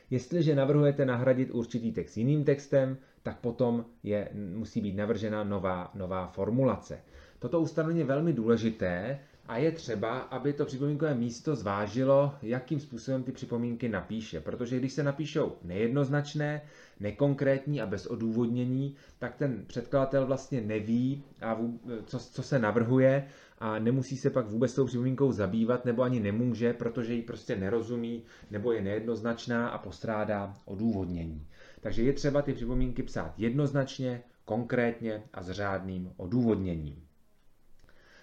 Jestliže 0.09 0.55
navrhujete 0.55 1.05
nahradit 1.05 1.49
určitý 1.51 1.91
text 1.91 2.17
jiným 2.17 2.43
textem, 2.43 2.97
tak 3.23 3.39
potom 3.39 3.85
je, 4.03 4.29
musí 4.33 4.81
být 4.81 4.95
navržena 4.95 5.43
nová, 5.43 5.91
nová 5.95 6.27
formulace. 6.27 7.01
Toto 7.39 7.61
ustanovení 7.61 7.99
je 7.99 8.05
velmi 8.05 8.33
důležité, 8.33 9.19
a 9.47 9.57
je 9.57 9.71
třeba, 9.71 10.19
aby 10.19 10.53
to 10.53 10.65
připomínkové 10.65 11.15
místo 11.15 11.55
zvážilo, 11.55 12.33
jakým 12.41 12.79
způsobem 12.79 13.23
ty 13.23 13.31
připomínky 13.31 13.89
napíše. 13.89 14.39
Protože 14.41 14.79
když 14.79 14.93
se 14.93 15.03
napíšou 15.03 15.55
nejednoznačné, 15.63 16.61
nekonkrétní 16.99 17.81
a 17.81 17.85
bez 17.85 18.05
odůvodnění, 18.05 18.95
tak 19.19 19.35
ten 19.35 19.65
předkladatel 19.67 20.25
vlastně 20.25 20.61
neví, 20.61 21.23
a 21.41 21.57
co, 22.05 22.19
co 22.19 22.43
se 22.43 22.59
navrhuje 22.59 23.27
a 23.59 23.79
nemusí 23.79 24.17
se 24.17 24.29
pak 24.29 24.47
vůbec 24.47 24.73
tou 24.75 24.85
připomínkou 24.85 25.31
zabývat, 25.31 25.85
nebo 25.85 26.01
ani 26.01 26.19
nemůže, 26.19 26.73
protože 26.73 27.13
ji 27.13 27.21
prostě 27.21 27.55
nerozumí, 27.55 28.23
nebo 28.51 28.71
je 28.71 28.81
nejednoznačná 28.81 29.69
a 29.69 29.77
postrádá 29.77 30.53
odůvodnění. 30.65 31.47
Takže 31.81 32.03
je 32.03 32.13
třeba 32.13 32.41
ty 32.41 32.53
připomínky 32.53 33.03
psát 33.03 33.33
jednoznačně, 33.37 34.23
konkrétně 34.45 35.23
a 35.33 35.43
s 35.43 35.49
řádným 35.51 36.11
odůvodněním. 36.17 37.10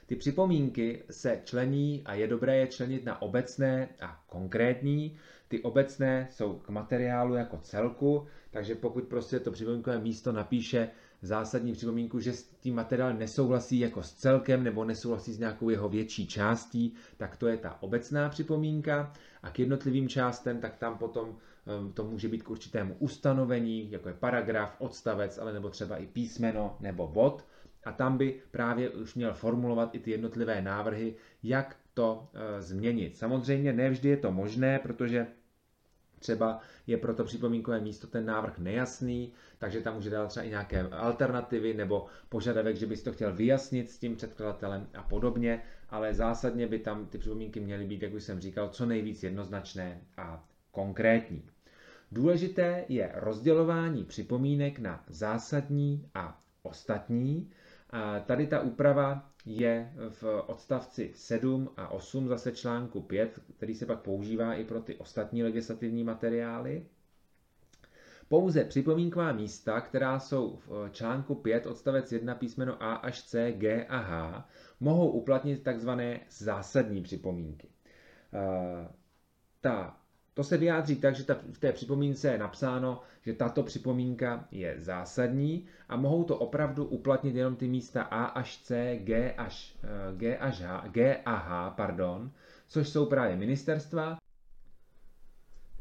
Ty 0.09 0.17
připomínky 0.17 1.03
se 1.11 1.41
člení 1.45 2.03
a 2.05 2.15
je 2.15 2.27
dobré 2.27 2.57
je 2.57 2.67
členit 2.67 3.05
na 3.05 3.23
obecné 3.23 3.89
a 4.01 4.25
konkrétní. 4.27 5.17
Ty 5.49 5.63
obecné 5.63 6.29
jsou 6.31 6.53
k 6.53 6.69
materiálu 6.69 7.35
jako 7.35 7.59
celku, 7.63 8.27
takže 8.51 8.75
pokud 8.75 9.05
prostě 9.05 9.41
to 9.41 9.51
připomínkové 9.51 9.99
místo 9.99 10.33
napíše 10.33 10.91
zásadní 11.23 11.73
připomínku, 11.73 12.21
že 12.21 12.33
s 12.33 12.43
tím 12.45 12.75
materiálem 12.75 13.19
nesouhlasí 13.19 13.79
jako 13.79 14.03
s 14.03 14.13
celkem 14.13 14.65
nebo 14.65 14.85
nesouhlasí 14.85 15.33
s 15.33 15.39
nějakou 15.39 15.69
jeho 15.69 15.89
větší 15.89 16.27
částí, 16.27 16.95
tak 17.17 17.37
to 17.37 17.47
je 17.47 17.57
ta 17.57 17.83
obecná 17.83 18.29
připomínka. 18.29 19.13
A 19.43 19.51
k 19.51 19.59
jednotlivým 19.59 20.09
částem, 20.09 20.61
tak 20.61 20.77
tam 20.77 20.99
potom 20.99 21.37
ehm, 21.67 21.93
to 21.93 22.05
může 22.05 22.29
být 22.29 22.43
k 22.43 22.51
určitému 22.51 22.97
ustanovení, 22.99 23.91
jako 23.91 24.09
je 24.09 24.15
paragraf, 24.15 24.77
odstavec, 24.79 25.39
ale 25.39 25.53
nebo 25.53 25.71
třeba 25.71 25.97
i 25.97 26.07
písmeno 26.07 26.77
nebo 26.81 27.07
bod 27.07 27.45
a 27.89 27.93
tam 27.93 28.19
by 28.19 28.41
právě 28.51 28.91
už 28.91 29.15
měl 29.15 29.35
formulovat 29.35 29.95
i 29.95 29.99
ty 29.99 30.11
jednotlivé 30.11 30.63
návrhy, 30.63 31.15
jak 31.43 31.77
to 31.95 32.29
e, 32.35 32.63
změnit. 32.63 33.17
Samozřejmě 33.17 33.73
nevždy 33.73 34.09
je 34.09 34.17
to 34.17 34.33
možné, 34.33 34.79
protože 34.79 35.27
třeba 36.19 36.61
je 36.87 36.97
pro 36.97 37.15
to 37.15 37.25
připomínkové 37.25 37.81
místo 37.81 38.07
ten 38.07 38.27
návrh 38.27 38.59
nejasný, 38.59 39.33
takže 39.59 39.81
tam 39.81 39.95
může 39.95 40.11
dát 40.11 40.27
třeba 40.27 40.47
i 40.47 40.49
nějaké 40.51 40.81
alternativy 40.83 41.75
nebo 41.75 42.07
požadavek, 42.29 42.77
že 42.77 42.87
bys 42.87 43.03
to 43.03 43.13
chtěl 43.13 43.33
vyjasnit 43.35 43.91
s 43.91 43.99
tím 43.99 44.17
předkladatelem 44.17 44.87
a 44.95 45.03
podobně, 45.03 45.63
ale 45.91 46.15
zásadně 46.15 46.67
by 46.67 46.79
tam 46.79 47.07
ty 47.07 47.19
připomínky 47.19 47.61
měly 47.61 47.85
být, 47.85 48.03
jak 48.03 48.13
už 48.15 48.23
jsem 48.25 48.41
říkal, 48.41 48.69
co 48.69 48.87
nejvíc 48.87 49.23
jednoznačné 49.23 50.01
a 50.17 50.45
konkrétní. 50.71 51.43
Důležité 52.13 52.85
je 52.89 53.11
rozdělování 53.15 54.05
připomínek 54.05 54.79
na 54.79 55.05
zásadní 55.09 56.09
a 56.15 56.41
ostatní, 56.63 57.51
tady 58.27 58.47
ta 58.47 58.61
úprava 58.61 59.31
je 59.47 59.93
v 60.09 60.25
odstavci 60.47 61.13
7 61.15 61.71
a 61.77 61.89
8 61.89 62.29
zase 62.29 62.53
článku 62.53 63.01
5, 63.03 63.41
který 63.57 63.75
se 63.75 63.87
pak 63.87 64.01
používá 64.01 64.55
i 64.55 64.65
pro 64.65 64.81
ty 64.81 64.95
ostatní 64.97 65.43
legislativní 65.43 66.05
materiály. 66.05 66.87
Pouze 68.29 68.65
připomínková 68.65 69.33
místa, 69.33 69.81
která 69.81 70.19
jsou 70.19 70.57
v 70.57 70.89
článku 70.93 71.35
5 71.35 71.67
odstavec 71.67 72.13
1 72.13 72.35
písmeno 72.35 72.83
A 72.83 72.95
až 72.95 73.23
C, 73.23 73.53
G 73.53 73.87
a 73.87 73.99
H, 73.99 74.49
mohou 74.81 75.11
uplatnit 75.11 75.63
takzvané 75.63 76.21
zásadní 76.31 77.03
připomínky. 77.03 77.69
Ta 79.61 79.98
to 80.39 80.45
se 80.45 80.57
vyjádří 80.57 80.97
tak, 80.97 81.15
že 81.15 81.25
ta, 81.25 81.37
v 81.53 81.59
té 81.59 81.73
připomínce 81.73 82.29
je 82.29 82.39
napsáno, 82.39 83.01
že 83.23 83.33
tato 83.33 83.63
připomínka 83.63 84.45
je 84.51 84.75
zásadní 84.79 85.67
a 85.89 85.97
mohou 85.97 86.25
to 86.25 86.37
opravdu 86.37 86.85
uplatnit 86.85 87.37
jenom 87.37 87.57
ty 87.57 87.69
místa 87.69 88.03
A 88.03 88.25
až 88.25 88.59
C, 88.63 88.97
G 89.05 89.33
až, 89.35 89.77
eh, 89.85 90.17
G 90.17 90.39
až 90.39 90.61
H, 90.63 90.85
G 90.89 91.17
a 91.25 91.35
H, 91.37 91.71
pardon, 91.71 92.31
což 92.69 92.89
jsou 92.89 93.07
právě 93.07 93.37
ministerstva. 93.37 94.19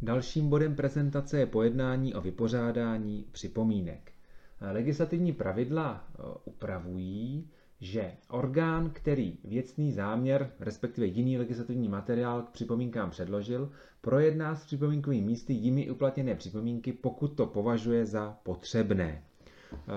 Dalším 0.01 0.49
bodem 0.49 0.75
prezentace 0.75 1.39
je 1.39 1.45
pojednání 1.45 2.13
o 2.13 2.21
vypořádání 2.21 3.25
připomínek. 3.31 4.11
Legislativní 4.71 5.33
pravidla 5.33 6.07
eh, 6.09 6.21
upravují, 6.45 7.49
že 7.81 8.11
orgán, 8.29 8.89
který 8.93 9.37
věcný 9.43 9.91
záměr, 9.91 10.51
respektive 10.59 11.07
jiný 11.07 11.37
legislativní 11.37 11.89
materiál 11.89 12.41
k 12.41 12.49
připomínkám 12.49 13.09
předložil, 13.09 13.71
projedná 14.01 14.55
s 14.55 14.65
připomínkovými 14.65 15.25
místy 15.25 15.53
jimi 15.53 15.89
uplatněné 15.91 16.35
připomínky, 16.35 16.93
pokud 16.93 17.27
to 17.27 17.45
považuje 17.45 18.05
za 18.05 18.37
potřebné. 18.43 19.23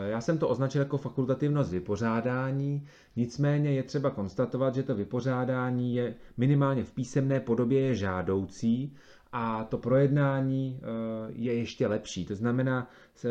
Já 0.06 0.20
jsem 0.20 0.38
to 0.38 0.48
označil 0.48 0.80
jako 0.82 0.98
fakultativnost 0.98 1.70
vypořádání, 1.70 2.86
nicméně 3.16 3.72
je 3.72 3.82
třeba 3.82 4.10
konstatovat, 4.10 4.74
že 4.74 4.82
to 4.82 4.94
vypořádání 4.94 5.94
je 5.94 6.14
minimálně 6.36 6.84
v 6.84 6.92
písemné 6.92 7.40
podobě 7.40 7.80
je 7.80 7.94
žádoucí 7.94 8.94
a 9.32 9.64
to 9.64 9.78
projednání 9.78 10.80
eh, 10.82 10.86
je 11.32 11.54
ještě 11.54 11.86
lepší. 11.86 12.26
To 12.26 12.34
znamená, 12.34 12.90
eh, 13.24 13.28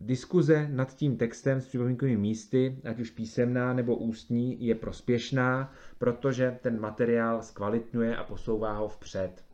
diskuze 0.00 0.68
nad 0.72 0.96
tím 0.96 1.16
textem 1.16 1.60
s 1.60 1.66
připomínkovými 1.68 2.16
místy, 2.16 2.78
ať 2.84 3.00
už 3.00 3.10
písemná 3.10 3.72
nebo 3.72 3.96
ústní, 3.96 4.66
je 4.66 4.74
prospěšná, 4.74 5.72
protože 5.98 6.58
ten 6.62 6.80
materiál 6.80 7.42
zkvalitňuje 7.42 8.16
a 8.16 8.24
posouvá 8.24 8.72
ho 8.72 8.88
vpřed. 8.88 9.44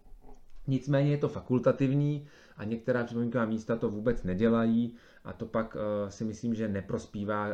Nicméně 0.67 1.11
je 1.11 1.19
to 1.19 1.29
fakultativní 1.29 2.27
a 2.57 2.65
některá 2.65 3.05
připomínková 3.05 3.45
místa 3.47 3.77
to 3.77 3.91
vůbec 3.91 4.23
nedělají 4.25 4.95
a 5.25 5.33
to 5.33 5.47
pak 5.47 5.77
eh, 5.77 6.11
si 6.11 6.25
myslím, 6.25 6.55
že 6.55 6.69
neprospívá 6.69 7.49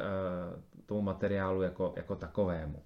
tomu 0.87 1.01
materiálu 1.03 1.63
jako, 1.63 1.93
jako 1.97 2.17
takovému. 2.17 2.83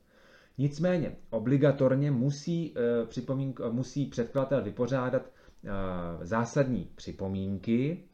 Nicméně 0.59 1.17
obligatorně 1.31 2.11
musí, 2.11 2.75
eh, 2.77 3.07
připomínk, 3.07 3.61
musí 3.71 4.07
předkladatel 4.07 4.63
vypořádat 4.63 5.23
eh, 5.65 5.71
zásadní 6.27 6.91
připomínky 6.95 8.05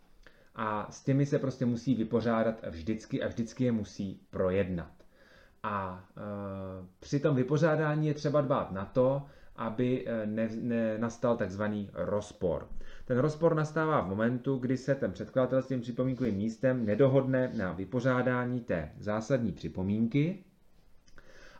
a 0.56 0.86
s 0.90 1.02
těmi 1.04 1.26
se 1.26 1.38
prostě 1.38 1.66
musí 1.66 1.94
vypořádat 1.94 2.54
vždycky 2.70 3.22
a 3.22 3.28
vždycky 3.28 3.64
je 3.64 3.72
musí 3.72 4.20
projednat. 4.30 4.90
A 5.62 6.04
e, 6.16 6.20
při 7.00 7.20
tom 7.20 7.36
vypořádání 7.36 8.06
je 8.08 8.14
třeba 8.14 8.40
dbát 8.40 8.72
na 8.72 8.84
to, 8.84 9.22
aby 9.56 10.06
ne, 10.24 10.48
ne, 10.60 10.98
nastal 10.98 11.36
takzvaný 11.36 11.90
rozpor. 11.94 12.68
Ten 13.04 13.18
rozpor 13.18 13.54
nastává 13.54 14.00
v 14.00 14.08
momentu, 14.08 14.56
kdy 14.56 14.76
se 14.76 14.94
ten 14.94 15.12
předkladatel 15.12 15.62
s 15.62 15.66
tím 15.66 15.80
připomínkovým 15.80 16.34
místem 16.36 16.86
nedohodne 16.86 17.52
na 17.56 17.72
vypořádání 17.72 18.60
té 18.60 18.92
zásadní 18.98 19.52
připomínky. 19.52 20.44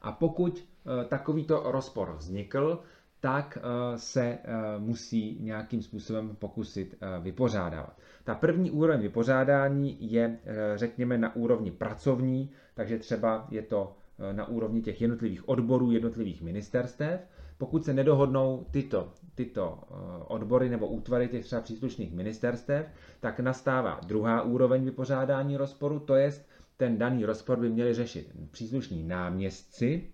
A 0.07 0.13
pokud 0.13 0.67
Eh, 0.87 1.05
takovýto 1.11 1.63
rozpor 1.67 2.15
vznikl, 2.19 2.79
tak 3.21 3.59
eh, 3.59 3.99
se 3.99 4.23
eh, 4.23 4.39
musí 4.79 5.39
nějakým 5.41 5.83
způsobem 5.83 6.37
pokusit 6.39 6.95
vypořádávat. 7.21 7.99
Ta 8.25 8.35
první 8.35 8.71
úroveň 8.71 9.01
vypořádání 9.01 9.97
je, 10.13 10.39
řekněme, 10.75 11.19
na 11.19 11.37
úrovni 11.37 11.71
pracovní, 11.71 12.51
takže 12.75 12.99
třeba 12.99 13.47
je 13.51 13.63
to 13.63 13.97
na 14.33 14.49
úrovni 14.49 14.83
těch 14.83 15.01
jednotlivých 15.01 15.49
odborů, 15.49 15.91
jednotlivých 15.91 16.43
ministerstev. 16.43 17.21
Pokud 17.59 17.85
se 17.85 17.95
nedohodnou 17.95 18.67
tyto, 18.71 19.13
tyto 19.35 19.79
odbory 20.29 20.69
nebo 20.69 20.87
útvary 20.87 21.29
těch 21.29 21.45
třeba 21.45 21.61
příslušných 21.63 22.13
ministerstev, 22.13 22.87
tak 23.21 23.41
nastává 23.41 24.01
druhá 24.07 24.43
úroveň 24.43 24.85
vypořádání 24.85 25.57
rozporu, 25.57 25.99
to 25.99 26.15
jest 26.15 26.47
ten 26.77 26.99
daný 26.99 27.25
rozpor 27.25 27.61
by 27.61 27.69
měli 27.71 27.95
řešit 27.95 28.33
příslušní 28.51 29.03
náměstci 29.03 30.11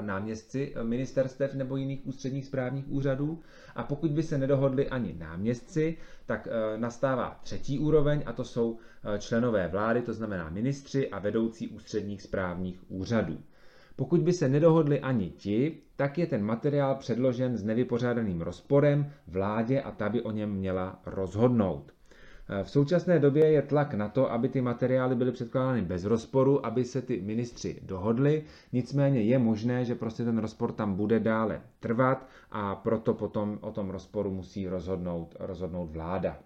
náměstci 0.00 0.74
ministerstev 0.82 1.54
nebo 1.54 1.76
jiných 1.76 2.06
ústředních 2.06 2.46
správních 2.46 2.88
úřadů. 2.88 3.40
A 3.76 3.82
pokud 3.82 4.10
by 4.10 4.22
se 4.22 4.38
nedohodli 4.38 4.88
ani 4.88 5.14
náměstci, 5.18 5.96
tak 6.26 6.48
e, 6.50 6.78
nastává 6.78 7.40
třetí 7.42 7.78
úroveň 7.78 8.22
a 8.26 8.32
to 8.32 8.44
jsou 8.44 8.78
e, 9.14 9.18
členové 9.18 9.68
vlády, 9.68 10.02
to 10.02 10.12
znamená 10.12 10.50
ministři 10.50 11.10
a 11.10 11.18
vedoucí 11.18 11.68
ústředních 11.68 12.22
správních 12.22 12.90
úřadů. 12.90 13.38
Pokud 13.96 14.20
by 14.20 14.32
se 14.32 14.48
nedohodli 14.48 15.00
ani 15.00 15.30
ti, 15.30 15.78
tak 15.96 16.18
je 16.18 16.26
ten 16.26 16.42
materiál 16.44 16.94
předložen 16.94 17.56
s 17.56 17.64
nevypořádaným 17.64 18.40
rozporem 18.40 19.10
vládě 19.26 19.80
a 19.82 19.90
ta 19.90 20.08
by 20.08 20.22
o 20.22 20.30
něm 20.30 20.50
měla 20.50 21.02
rozhodnout. 21.06 21.93
V 22.62 22.70
současné 22.70 23.18
době 23.18 23.50
je 23.50 23.62
tlak 23.62 23.94
na 23.94 24.08
to, 24.08 24.32
aby 24.32 24.48
ty 24.48 24.60
materiály 24.60 25.14
byly 25.14 25.32
předkládány 25.32 25.82
bez 25.82 26.04
rozporu, 26.04 26.66
aby 26.66 26.84
se 26.84 27.02
ty 27.02 27.20
ministři 27.20 27.78
dohodli. 27.82 28.44
Nicméně 28.72 29.22
je 29.22 29.38
možné, 29.38 29.84
že 29.84 29.94
prostě 29.94 30.24
ten 30.24 30.38
rozpor 30.38 30.72
tam 30.72 30.94
bude 30.94 31.20
dále 31.20 31.60
trvat 31.80 32.26
a 32.50 32.74
proto 32.74 33.14
potom 33.14 33.58
o 33.60 33.70
tom 33.72 33.90
rozporu 33.90 34.30
musí 34.30 34.68
rozhodnout, 34.68 35.36
rozhodnout 35.40 35.90
vláda. 35.90 36.38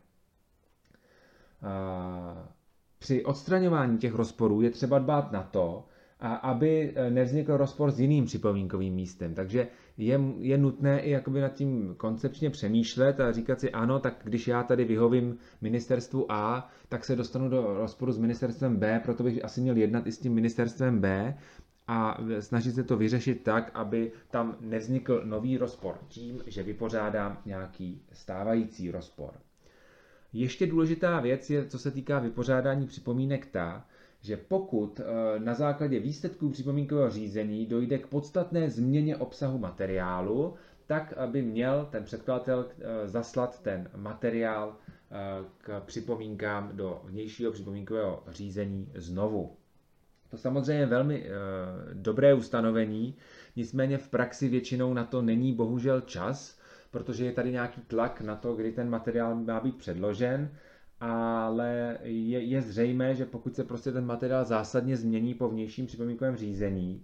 Při 2.98 3.24
odstraňování 3.24 3.98
těch 3.98 4.14
rozporů 4.14 4.60
je 4.62 4.70
třeba 4.70 4.98
dbát 4.98 5.32
na 5.32 5.42
to, 5.42 5.84
aby 6.20 6.92
e, 6.96 7.10
nevznikl 7.10 7.56
rozpor 7.56 7.90
s 7.90 8.00
jiným 8.00 8.24
připomínkovým 8.24 8.94
místem. 8.94 9.34
Takže 9.34 9.68
je, 9.98 10.20
je 10.38 10.58
nutné 10.58 11.00
i 11.00 11.10
jakoby 11.10 11.40
nad 11.40 11.48
tím 11.54 11.94
koncepčně 11.96 12.50
přemýšlet 12.50 13.20
a 13.20 13.32
říkat 13.32 13.60
si, 13.60 13.70
ano, 13.72 13.98
tak 14.00 14.20
když 14.24 14.48
já 14.48 14.62
tady 14.62 14.84
vyhovím 14.84 15.38
ministerstvu 15.60 16.32
A, 16.32 16.70
tak 16.88 17.04
se 17.04 17.16
dostanu 17.16 17.48
do 17.48 17.74
rozporu 17.74 18.12
s 18.12 18.18
ministerstvem 18.18 18.76
B, 18.76 19.00
proto 19.04 19.22
bych 19.22 19.44
asi 19.44 19.60
měl 19.60 19.76
jednat 19.76 20.06
i 20.06 20.12
s 20.12 20.18
tím 20.18 20.34
ministerstvem 20.34 21.00
B. 21.00 21.34
a 21.88 22.18
snažit 22.40 22.74
se 22.74 22.84
to 22.84 22.96
vyřešit 22.96 23.42
tak, 23.44 23.70
aby 23.74 24.12
tam 24.30 24.56
nevznikl 24.60 25.22
nový 25.24 25.56
rozpor 25.58 25.98
tím, 26.08 26.38
že 26.46 26.62
vypořádám 26.62 27.38
nějaký 27.46 28.02
stávající 28.12 28.90
rozpor. 28.90 29.30
Ještě 30.32 30.66
důležitá 30.66 31.20
věc 31.20 31.50
je, 31.50 31.66
co 31.66 31.78
se 31.78 31.90
týká 31.90 32.18
vypořádání 32.18 32.86
připomínek, 32.86 33.46
ta, 33.46 33.86
že 34.28 34.36
pokud 34.36 35.00
eh, 35.00 35.04
na 35.38 35.54
základě 35.54 36.00
výsledků 36.00 36.50
připomínkového 36.50 37.10
řízení 37.10 37.66
dojde 37.66 37.98
k 37.98 38.06
podstatné 38.06 38.70
změně 38.70 39.16
obsahu 39.16 39.58
materiálu, 39.58 40.54
tak 40.86 41.12
aby 41.12 41.42
měl 41.42 41.88
ten 41.90 42.04
předkladatel 42.04 42.66
eh, 42.80 43.08
zaslat 43.08 43.62
ten 43.62 43.90
materiál 43.96 44.76
eh, 44.76 45.16
k 45.58 45.80
připomínkám 45.80 46.70
do 46.76 47.00
vnějšího 47.04 47.52
připomínkového 47.52 48.22
řízení 48.28 48.92
znovu. 48.94 49.56
To 50.30 50.36
samozřejmě 50.36 50.82
je 50.82 50.86
velmi 50.86 51.26
dobré 51.92 52.34
ustanovení, 52.34 53.14
nicméně 53.56 53.98
v 53.98 54.08
praxi 54.08 54.48
většinou 54.48 54.94
na 54.94 55.04
to 55.04 55.22
není 55.22 55.52
bohužel 55.54 56.00
čas, 56.00 56.58
protože 56.90 57.24
je 57.24 57.32
tady 57.32 57.52
nějaký 57.52 57.80
tlak 57.80 58.20
na 58.20 58.36
to, 58.36 58.54
kdy 58.54 58.72
ten 58.72 58.90
materiál 58.90 59.34
má 59.34 59.60
být 59.60 59.76
předložen 59.76 60.50
ale 61.00 61.98
je, 62.02 62.40
je 62.42 62.62
zřejmé, 62.62 63.14
že 63.14 63.26
pokud 63.26 63.54
se 63.56 63.64
prostě 63.64 63.92
ten 63.92 64.06
materiál 64.06 64.44
zásadně 64.44 64.96
změní 64.96 65.34
po 65.34 65.48
vnějším 65.48 65.86
připomínkovém 65.86 66.36
řízení, 66.36 67.02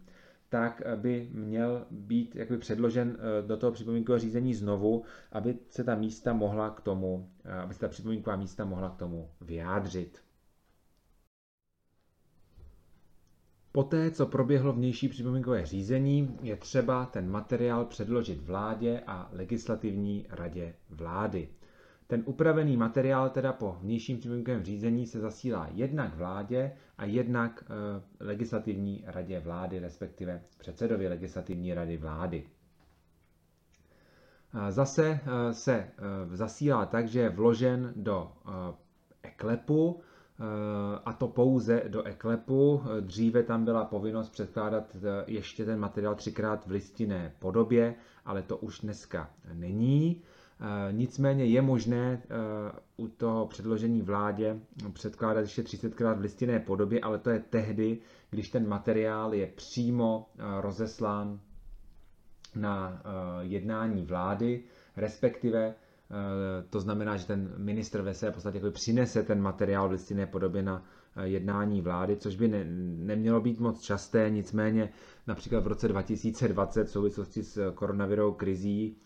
tak 0.48 0.82
by 0.96 1.28
měl 1.32 1.86
být 1.90 2.36
jakoby 2.36 2.58
předložen 2.58 3.16
eh, 3.18 3.46
do 3.46 3.56
toho 3.56 3.72
připomínkového 3.72 4.18
řízení 4.20 4.54
znovu, 4.54 5.04
aby 5.32 5.58
se 5.68 5.84
ta 5.84 5.94
místa 5.94 6.32
mohla 6.32 6.70
k 6.70 6.80
tomu, 6.80 7.30
eh, 7.44 7.52
aby 7.52 7.74
se 7.74 7.80
ta 7.80 7.88
připomínková 7.88 8.36
místa 8.36 8.64
mohla 8.64 8.90
k 8.90 8.96
tomu 8.96 9.28
vyjádřit. 9.40 10.18
Poté, 13.72 14.10
co 14.10 14.26
proběhlo 14.26 14.72
vnější 14.72 15.08
připomínkové 15.08 15.66
řízení, 15.66 16.38
je 16.42 16.56
třeba 16.56 17.06
ten 17.06 17.30
materiál 17.30 17.84
předložit 17.84 18.40
vládě 18.42 19.02
a 19.06 19.28
legislativní 19.32 20.26
radě 20.30 20.74
vlády. 20.90 21.48
Ten 22.06 22.22
upravený 22.26 22.76
materiál 22.76 23.30
teda 23.30 23.52
po 23.52 23.76
vnějším 23.80 24.18
připomínkovém 24.18 24.64
řízení 24.64 25.06
se 25.06 25.20
zasílá 25.20 25.68
jednak 25.72 26.14
vládě 26.16 26.72
a 26.98 27.04
jednak 27.04 27.64
e, 28.20 28.24
legislativní 28.24 29.04
radě 29.06 29.40
vlády, 29.40 29.78
respektive 29.78 30.42
předsedovi 30.58 31.08
legislativní 31.08 31.74
rady 31.74 31.96
vlády. 31.96 32.46
Zase 34.70 35.20
e, 35.50 35.52
se 35.54 35.88
zasílá 36.32 36.86
tak, 36.86 37.08
že 37.08 37.20
je 37.20 37.28
vložen 37.28 37.92
do 37.96 38.32
eklepu, 39.22 40.00
a 41.04 41.12
to 41.12 41.28
pouze 41.28 41.82
do 41.88 42.02
eklepu. 42.02 42.82
Dříve 43.00 43.42
tam 43.42 43.64
byla 43.64 43.84
povinnost 43.84 44.28
předkládat 44.30 44.96
ještě 45.26 45.64
ten 45.64 45.78
materiál 45.80 46.14
třikrát 46.14 46.66
v 46.66 46.70
listinné 46.70 47.32
podobě, 47.38 47.94
ale 48.24 48.42
to 48.42 48.56
už 48.56 48.80
dneska 48.80 49.30
není. 49.52 50.22
Eh, 50.60 50.92
nicméně 50.92 51.44
je 51.44 51.62
možné 51.62 52.22
eh, 52.22 52.34
u 52.96 53.08
toho 53.08 53.46
předložení 53.46 54.02
vládě 54.02 54.60
předkládat 54.92 55.40
ještě 55.40 55.62
30krát 55.62 56.16
v 56.18 56.20
listinné 56.20 56.60
podobě, 56.60 57.00
ale 57.00 57.18
to 57.18 57.30
je 57.30 57.38
tehdy, 57.50 57.98
když 58.30 58.48
ten 58.50 58.68
materiál 58.68 59.34
je 59.34 59.46
přímo 59.46 60.30
eh, 60.38 60.42
rozeslán 60.60 61.40
na 62.56 63.02
jednání 63.40 64.02
vlády, 64.04 64.64
respektive 64.96 65.74
to 66.70 66.80
znamená, 66.80 67.16
že 67.16 67.26
ten 67.26 67.52
ministr 67.56 68.02
ve 68.02 68.14
své 68.14 68.30
podstatě 68.30 68.60
přinese 68.70 69.22
ten 69.22 69.40
materiál 69.42 69.88
v 69.88 69.92
listinné 69.92 70.26
podobě 70.26 70.62
na 70.62 70.84
jednání 71.22 71.80
vlády, 71.80 72.16
což 72.16 72.36
by 72.36 72.48
ne, 72.48 72.64
nemělo 73.04 73.40
být 73.40 73.60
moc 73.60 73.80
časté, 73.80 74.30
nicméně 74.30 74.88
například 75.26 75.60
v 75.64 75.66
roce 75.66 75.88
2020 75.88 76.84
v 76.84 76.90
souvislosti 76.90 77.42
s 77.42 77.72
koronavirovou 77.74 78.32
krizí 78.32 78.96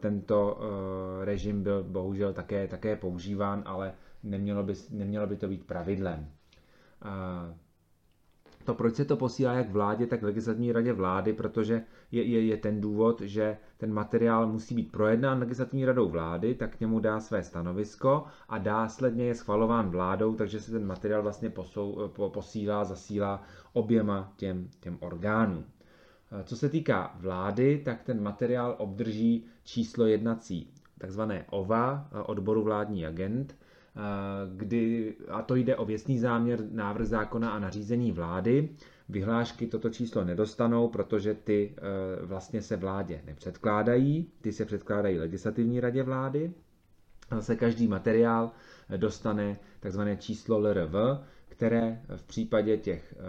tento 0.00 0.58
eh, 0.60 1.24
režim 1.24 1.62
byl 1.62 1.82
bohužel 1.84 2.32
také, 2.32 2.68
také 2.68 2.96
používán, 2.96 3.62
ale 3.66 3.94
nemělo 4.22 4.62
by, 4.62 4.74
nemělo 4.90 5.26
by 5.26 5.36
to 5.36 5.48
být 5.48 5.66
pravidlem. 5.66 6.26
Eh, 7.04 7.54
to, 8.64 8.74
proč 8.74 8.94
se 8.94 9.04
to 9.04 9.16
posílá 9.16 9.52
jak 9.52 9.70
vládě, 9.70 10.06
tak 10.06 10.22
legislativní 10.22 10.72
radě 10.72 10.92
vlády, 10.92 11.32
protože 11.32 11.82
je, 12.12 12.22
je, 12.22 12.46
je 12.46 12.56
ten 12.56 12.80
důvod, 12.80 13.20
že 13.20 13.56
ten 13.76 13.92
materiál 13.92 14.46
musí 14.46 14.74
být 14.74 14.92
projednán 14.92 15.38
legislativní 15.38 15.84
radou 15.84 16.08
vlády, 16.08 16.54
tak 16.54 16.76
k 16.76 16.80
němu 16.80 17.00
dá 17.00 17.20
své 17.20 17.42
stanovisko 17.42 18.24
a 18.48 18.58
následně 18.58 19.24
je 19.24 19.34
schvalován 19.34 19.90
vládou, 19.90 20.34
takže 20.34 20.60
se 20.60 20.70
ten 20.72 20.86
materiál 20.86 21.22
vlastně 21.22 21.50
posou, 21.50 22.08
po, 22.08 22.30
posílá, 22.30 22.84
zasílá 22.84 23.42
oběma 23.72 24.32
těm, 24.36 24.68
těm 24.80 24.98
orgánům. 25.00 25.64
Co 26.44 26.56
se 26.56 26.68
týká 26.68 27.16
vlády, 27.20 27.82
tak 27.84 28.02
ten 28.02 28.22
materiál 28.22 28.74
obdrží 28.78 29.44
číslo 29.64 30.06
jednací 30.06 30.72
takzvané 30.98 31.44
OVA, 31.50 32.08
odboru 32.26 32.62
vládní 32.62 33.06
agent, 33.06 33.56
kdy, 34.56 35.14
a 35.28 35.42
to 35.42 35.54
jde 35.54 35.76
o 35.76 35.84
věcný 35.84 36.18
záměr, 36.18 36.60
návrh 36.70 37.06
zákona 37.06 37.50
a 37.50 37.58
nařízení 37.58 38.12
vlády. 38.12 38.68
Vyhlášky 39.08 39.66
toto 39.66 39.90
číslo 39.90 40.24
nedostanou, 40.24 40.88
protože 40.88 41.34
ty 41.34 41.74
vlastně 42.22 42.62
se 42.62 42.76
vládě 42.76 43.22
nepředkládají, 43.26 44.30
ty 44.40 44.52
se 44.52 44.64
předkládají 44.64 45.18
legislativní 45.18 45.80
radě 45.80 46.02
vlády. 46.02 46.52
Zase 47.30 47.56
každý 47.56 47.88
materiál 47.88 48.50
dostane 48.96 49.56
takzvané 49.80 50.16
číslo 50.16 50.58
LRV, 50.58 50.94
které 51.52 52.02
v 52.16 52.22
případě 52.26 52.76
těch 52.76 53.14
eh, 53.16 53.22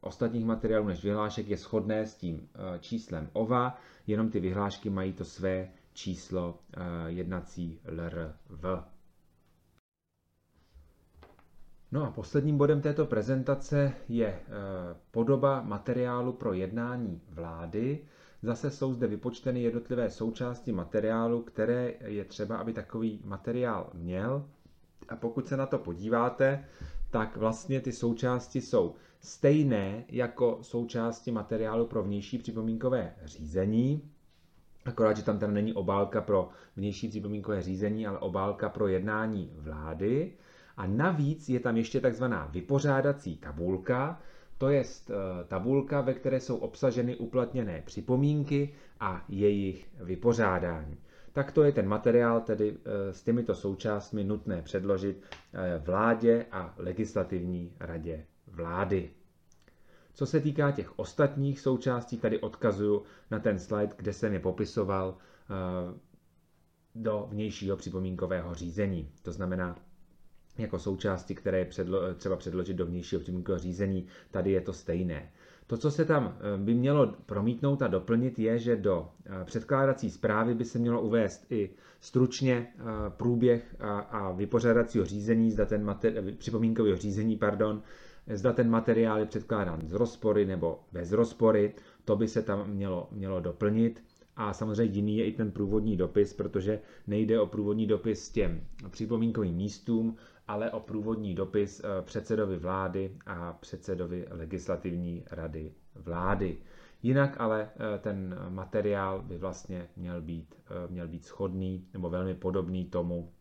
ostatních 0.00 0.44
materiálů 0.44 0.86
než 0.88 1.04
vyhlášek 1.04 1.48
je 1.48 1.56
shodné 1.56 2.06
s 2.06 2.14
tím 2.14 2.48
eh, 2.54 2.78
číslem 2.78 3.28
OVA, 3.32 3.78
jenom 4.06 4.30
ty 4.30 4.40
vyhlášky 4.40 4.90
mají 4.90 5.12
to 5.12 5.24
své 5.24 5.68
číslo 5.92 6.58
eh, 6.76 6.80
jednací 7.06 7.80
LRV. 7.88 8.84
No 11.92 12.06
a 12.06 12.10
posledním 12.10 12.58
bodem 12.58 12.80
této 12.80 13.06
prezentace 13.06 13.92
je 14.08 14.40
podoba 15.10 15.62
materiálu 15.62 16.32
pro 16.32 16.52
jednání 16.52 17.20
vlády. 17.28 17.98
Zase 18.42 18.70
jsou 18.70 18.94
zde 18.94 19.06
vypočteny 19.06 19.62
jednotlivé 19.62 20.10
součásti 20.10 20.72
materiálu, 20.72 21.42
které 21.42 21.92
je 22.04 22.24
třeba, 22.24 22.56
aby 22.56 22.72
takový 22.72 23.20
materiál 23.24 23.90
měl. 23.94 24.44
A 25.08 25.16
pokud 25.16 25.46
se 25.48 25.56
na 25.56 25.66
to 25.66 25.78
podíváte, 25.78 26.64
tak 27.16 27.36
vlastně 27.36 27.80
ty 27.80 27.92
součásti 27.92 28.60
jsou 28.60 28.94
stejné 29.20 30.04
jako 30.08 30.58
součásti 30.62 31.30
materiálu 31.30 31.86
pro 31.86 32.02
vnější 32.02 32.38
připomínkové 32.38 33.14
řízení, 33.24 34.02
akorát, 34.84 35.16
že 35.16 35.22
tam 35.22 35.38
tam 35.38 35.54
není 35.54 35.72
obálka 35.72 36.20
pro 36.20 36.48
vnější 36.76 37.08
připomínkové 37.08 37.62
řízení, 37.62 38.06
ale 38.06 38.18
obálka 38.18 38.68
pro 38.68 38.88
jednání 38.88 39.50
vlády. 39.54 40.32
A 40.76 40.86
navíc 40.86 41.48
je 41.48 41.60
tam 41.60 41.76
ještě 41.76 42.00
takzvaná 42.00 42.46
vypořádací 42.46 43.36
tabulka, 43.36 44.20
to 44.58 44.68
je 44.68 44.82
eh, 44.82 45.14
tabulka, 45.48 46.00
ve 46.00 46.14
které 46.14 46.40
jsou 46.40 46.56
obsaženy 46.56 47.16
uplatněné 47.16 47.82
připomínky 47.86 48.74
a 49.00 49.24
jejich 49.28 49.88
vypořádání 50.00 50.96
tak 51.36 51.52
to 51.52 51.62
je 51.62 51.72
ten 51.72 51.88
materiál 51.88 52.40
tedy 52.40 52.76
eh, 52.84 53.12
s 53.12 53.22
těmito 53.22 53.54
součástmi 53.54 54.24
nutné 54.24 54.62
předložit 54.62 55.22
eh, 55.54 55.78
vládě 55.84 56.46
a 56.52 56.74
legislativní 56.78 57.72
radě 57.80 58.24
vlády. 58.46 59.10
Co 60.14 60.26
se 60.26 60.40
týká 60.40 60.70
těch 60.70 60.98
ostatních 60.98 61.60
součástí, 61.60 62.16
tady 62.18 62.40
odkazuju 62.40 63.02
na 63.30 63.38
ten 63.38 63.58
slide, 63.58 63.92
kde 63.96 64.12
jsem 64.12 64.32
je 64.32 64.40
popisoval 64.40 65.16
eh, 65.16 65.98
do 66.94 67.26
vnějšího 67.30 67.76
připomínkového 67.76 68.54
řízení. 68.54 69.10
To 69.22 69.32
znamená, 69.32 69.76
jako 70.58 70.78
součásti, 70.78 71.34
které 71.34 71.58
je 71.58 71.64
předlo, 71.64 72.14
třeba 72.14 72.36
předložit 72.36 72.74
do 72.74 72.86
vnějšího 72.86 73.20
připomínkového 73.20 73.58
řízení, 73.62 74.06
tady 74.30 74.50
je 74.52 74.60
to 74.60 74.72
stejné. 74.72 75.32
To, 75.66 75.76
co 75.76 75.90
se 75.90 76.04
tam 76.04 76.36
eh, 76.54 76.58
by 76.58 76.74
mělo 76.74 77.14
promítnout 77.26 77.82
a 77.82 77.86
doplnit, 77.86 78.38
je, 78.38 78.58
že 78.58 78.76
do 78.76 79.08
eh, 79.26 79.44
předkládací 79.44 80.10
zprávy 80.10 80.54
by 80.54 80.64
se 80.64 80.78
mělo 80.78 81.00
uvést 81.02 81.46
i 81.52 81.70
stručně 82.00 82.66
eh, 82.78 82.82
průběh 83.16 83.76
a, 83.80 83.98
a 83.98 84.32
vypořádacího 84.32 85.04
řízení, 85.04 85.50
zda 85.50 85.64
ten 85.64 85.86
materi- 85.86 86.36
připomínkového 86.36 86.96
řízení, 86.96 87.36
pardon, 87.36 87.82
zda 88.34 88.52
ten 88.52 88.70
materiál 88.70 89.18
je 89.18 89.26
předkládán 89.26 89.80
z 89.88 89.92
rozpory 89.92 90.46
nebo 90.46 90.80
bez 90.92 91.12
rozpory, 91.12 91.74
to 92.04 92.16
by 92.16 92.28
se 92.28 92.42
tam 92.42 92.70
mělo, 92.70 93.08
mělo 93.12 93.40
doplnit. 93.40 94.02
A 94.36 94.52
samozřejmě 94.52 94.94
jiný 94.96 95.16
je 95.18 95.24
i 95.26 95.32
ten 95.32 95.50
průvodní 95.50 95.96
dopis, 95.96 96.32
protože 96.32 96.80
nejde 97.06 97.40
o 97.40 97.46
průvodní 97.46 97.86
dopis 97.86 98.30
těm 98.30 98.60
připomínkovým 98.90 99.54
místům, 99.54 100.16
ale 100.48 100.70
o 100.70 100.80
průvodní 100.80 101.34
dopis 101.34 101.80
eh, 101.84 102.02
předsedovi 102.02 102.56
vlády 102.56 103.16
a 103.26 103.52
předsedovi 103.52 104.26
legislativní 104.30 105.24
rady 105.30 105.72
vlády. 105.94 106.58
Jinak 107.02 107.40
ale 107.40 107.70
eh, 107.94 107.98
ten 107.98 108.36
materiál 108.48 109.22
by 109.22 109.38
vlastně 109.38 109.88
měl 109.96 110.22
být, 110.22 110.54
eh, 110.70 110.92
měl 110.92 111.08
být 111.08 111.24
schodný 111.24 111.86
nebo 111.92 112.10
velmi 112.10 112.34
podobný 112.34 112.84
tomu, 112.84 113.32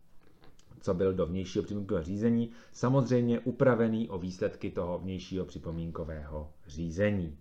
co 0.81 0.93
byl 0.93 1.13
do 1.13 1.25
vnějšího 1.25 1.63
připomínkového 1.63 2.03
řízení, 2.03 2.51
samozřejmě 2.71 3.39
upravený 3.39 4.09
o 4.09 4.17
výsledky 4.17 4.71
toho 4.71 4.99
vnějšího 4.99 5.45
připomínkového 5.45 6.51
řízení. 6.67 7.37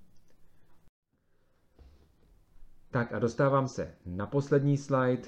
Tak 2.90 3.12
a 3.12 3.18
dostávám 3.18 3.68
se 3.68 3.94
na 4.06 4.26
poslední 4.26 4.76
slide, 4.76 5.22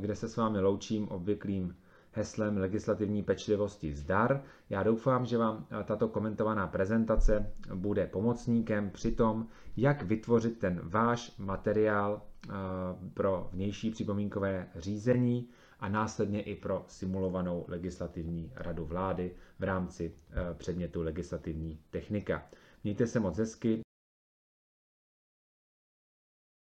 kde 0.00 0.16
se 0.16 0.28
s 0.28 0.36
vámi 0.36 0.60
loučím 0.60 1.08
obvyklým 1.08 1.76
heslem 2.14 2.56
legislativní 2.56 3.22
pečlivosti 3.22 3.94
zdar. 3.94 4.42
Já 4.70 4.82
doufám, 4.82 5.26
že 5.26 5.38
vám 5.38 5.66
eh, 5.80 5.84
tato 5.84 6.08
komentovaná 6.08 6.66
prezentace 6.66 7.52
bude 7.74 8.06
pomocníkem 8.06 8.90
při 8.90 9.12
tom, 9.12 9.46
jak 9.76 10.02
vytvořit 10.02 10.58
ten 10.58 10.80
váš 10.84 11.38
materiál 11.38 12.22
eh, 12.22 12.52
pro 13.14 13.48
vnější 13.52 13.90
připomínkové 13.90 14.66
řízení 14.76 15.48
a 15.80 15.88
následně 15.88 16.42
i 16.42 16.54
pro 16.56 16.84
simulovanou 16.88 17.64
legislativní 17.68 18.52
radu 18.56 18.84
vlády 18.84 19.34
v 19.58 19.62
rámci 19.64 20.14
předmětu 20.54 21.02
legislativní 21.02 21.78
technika. 21.90 22.42
Mějte 22.84 23.06
se 23.06 23.20
moc 23.20 23.38
hezky, 23.38 23.80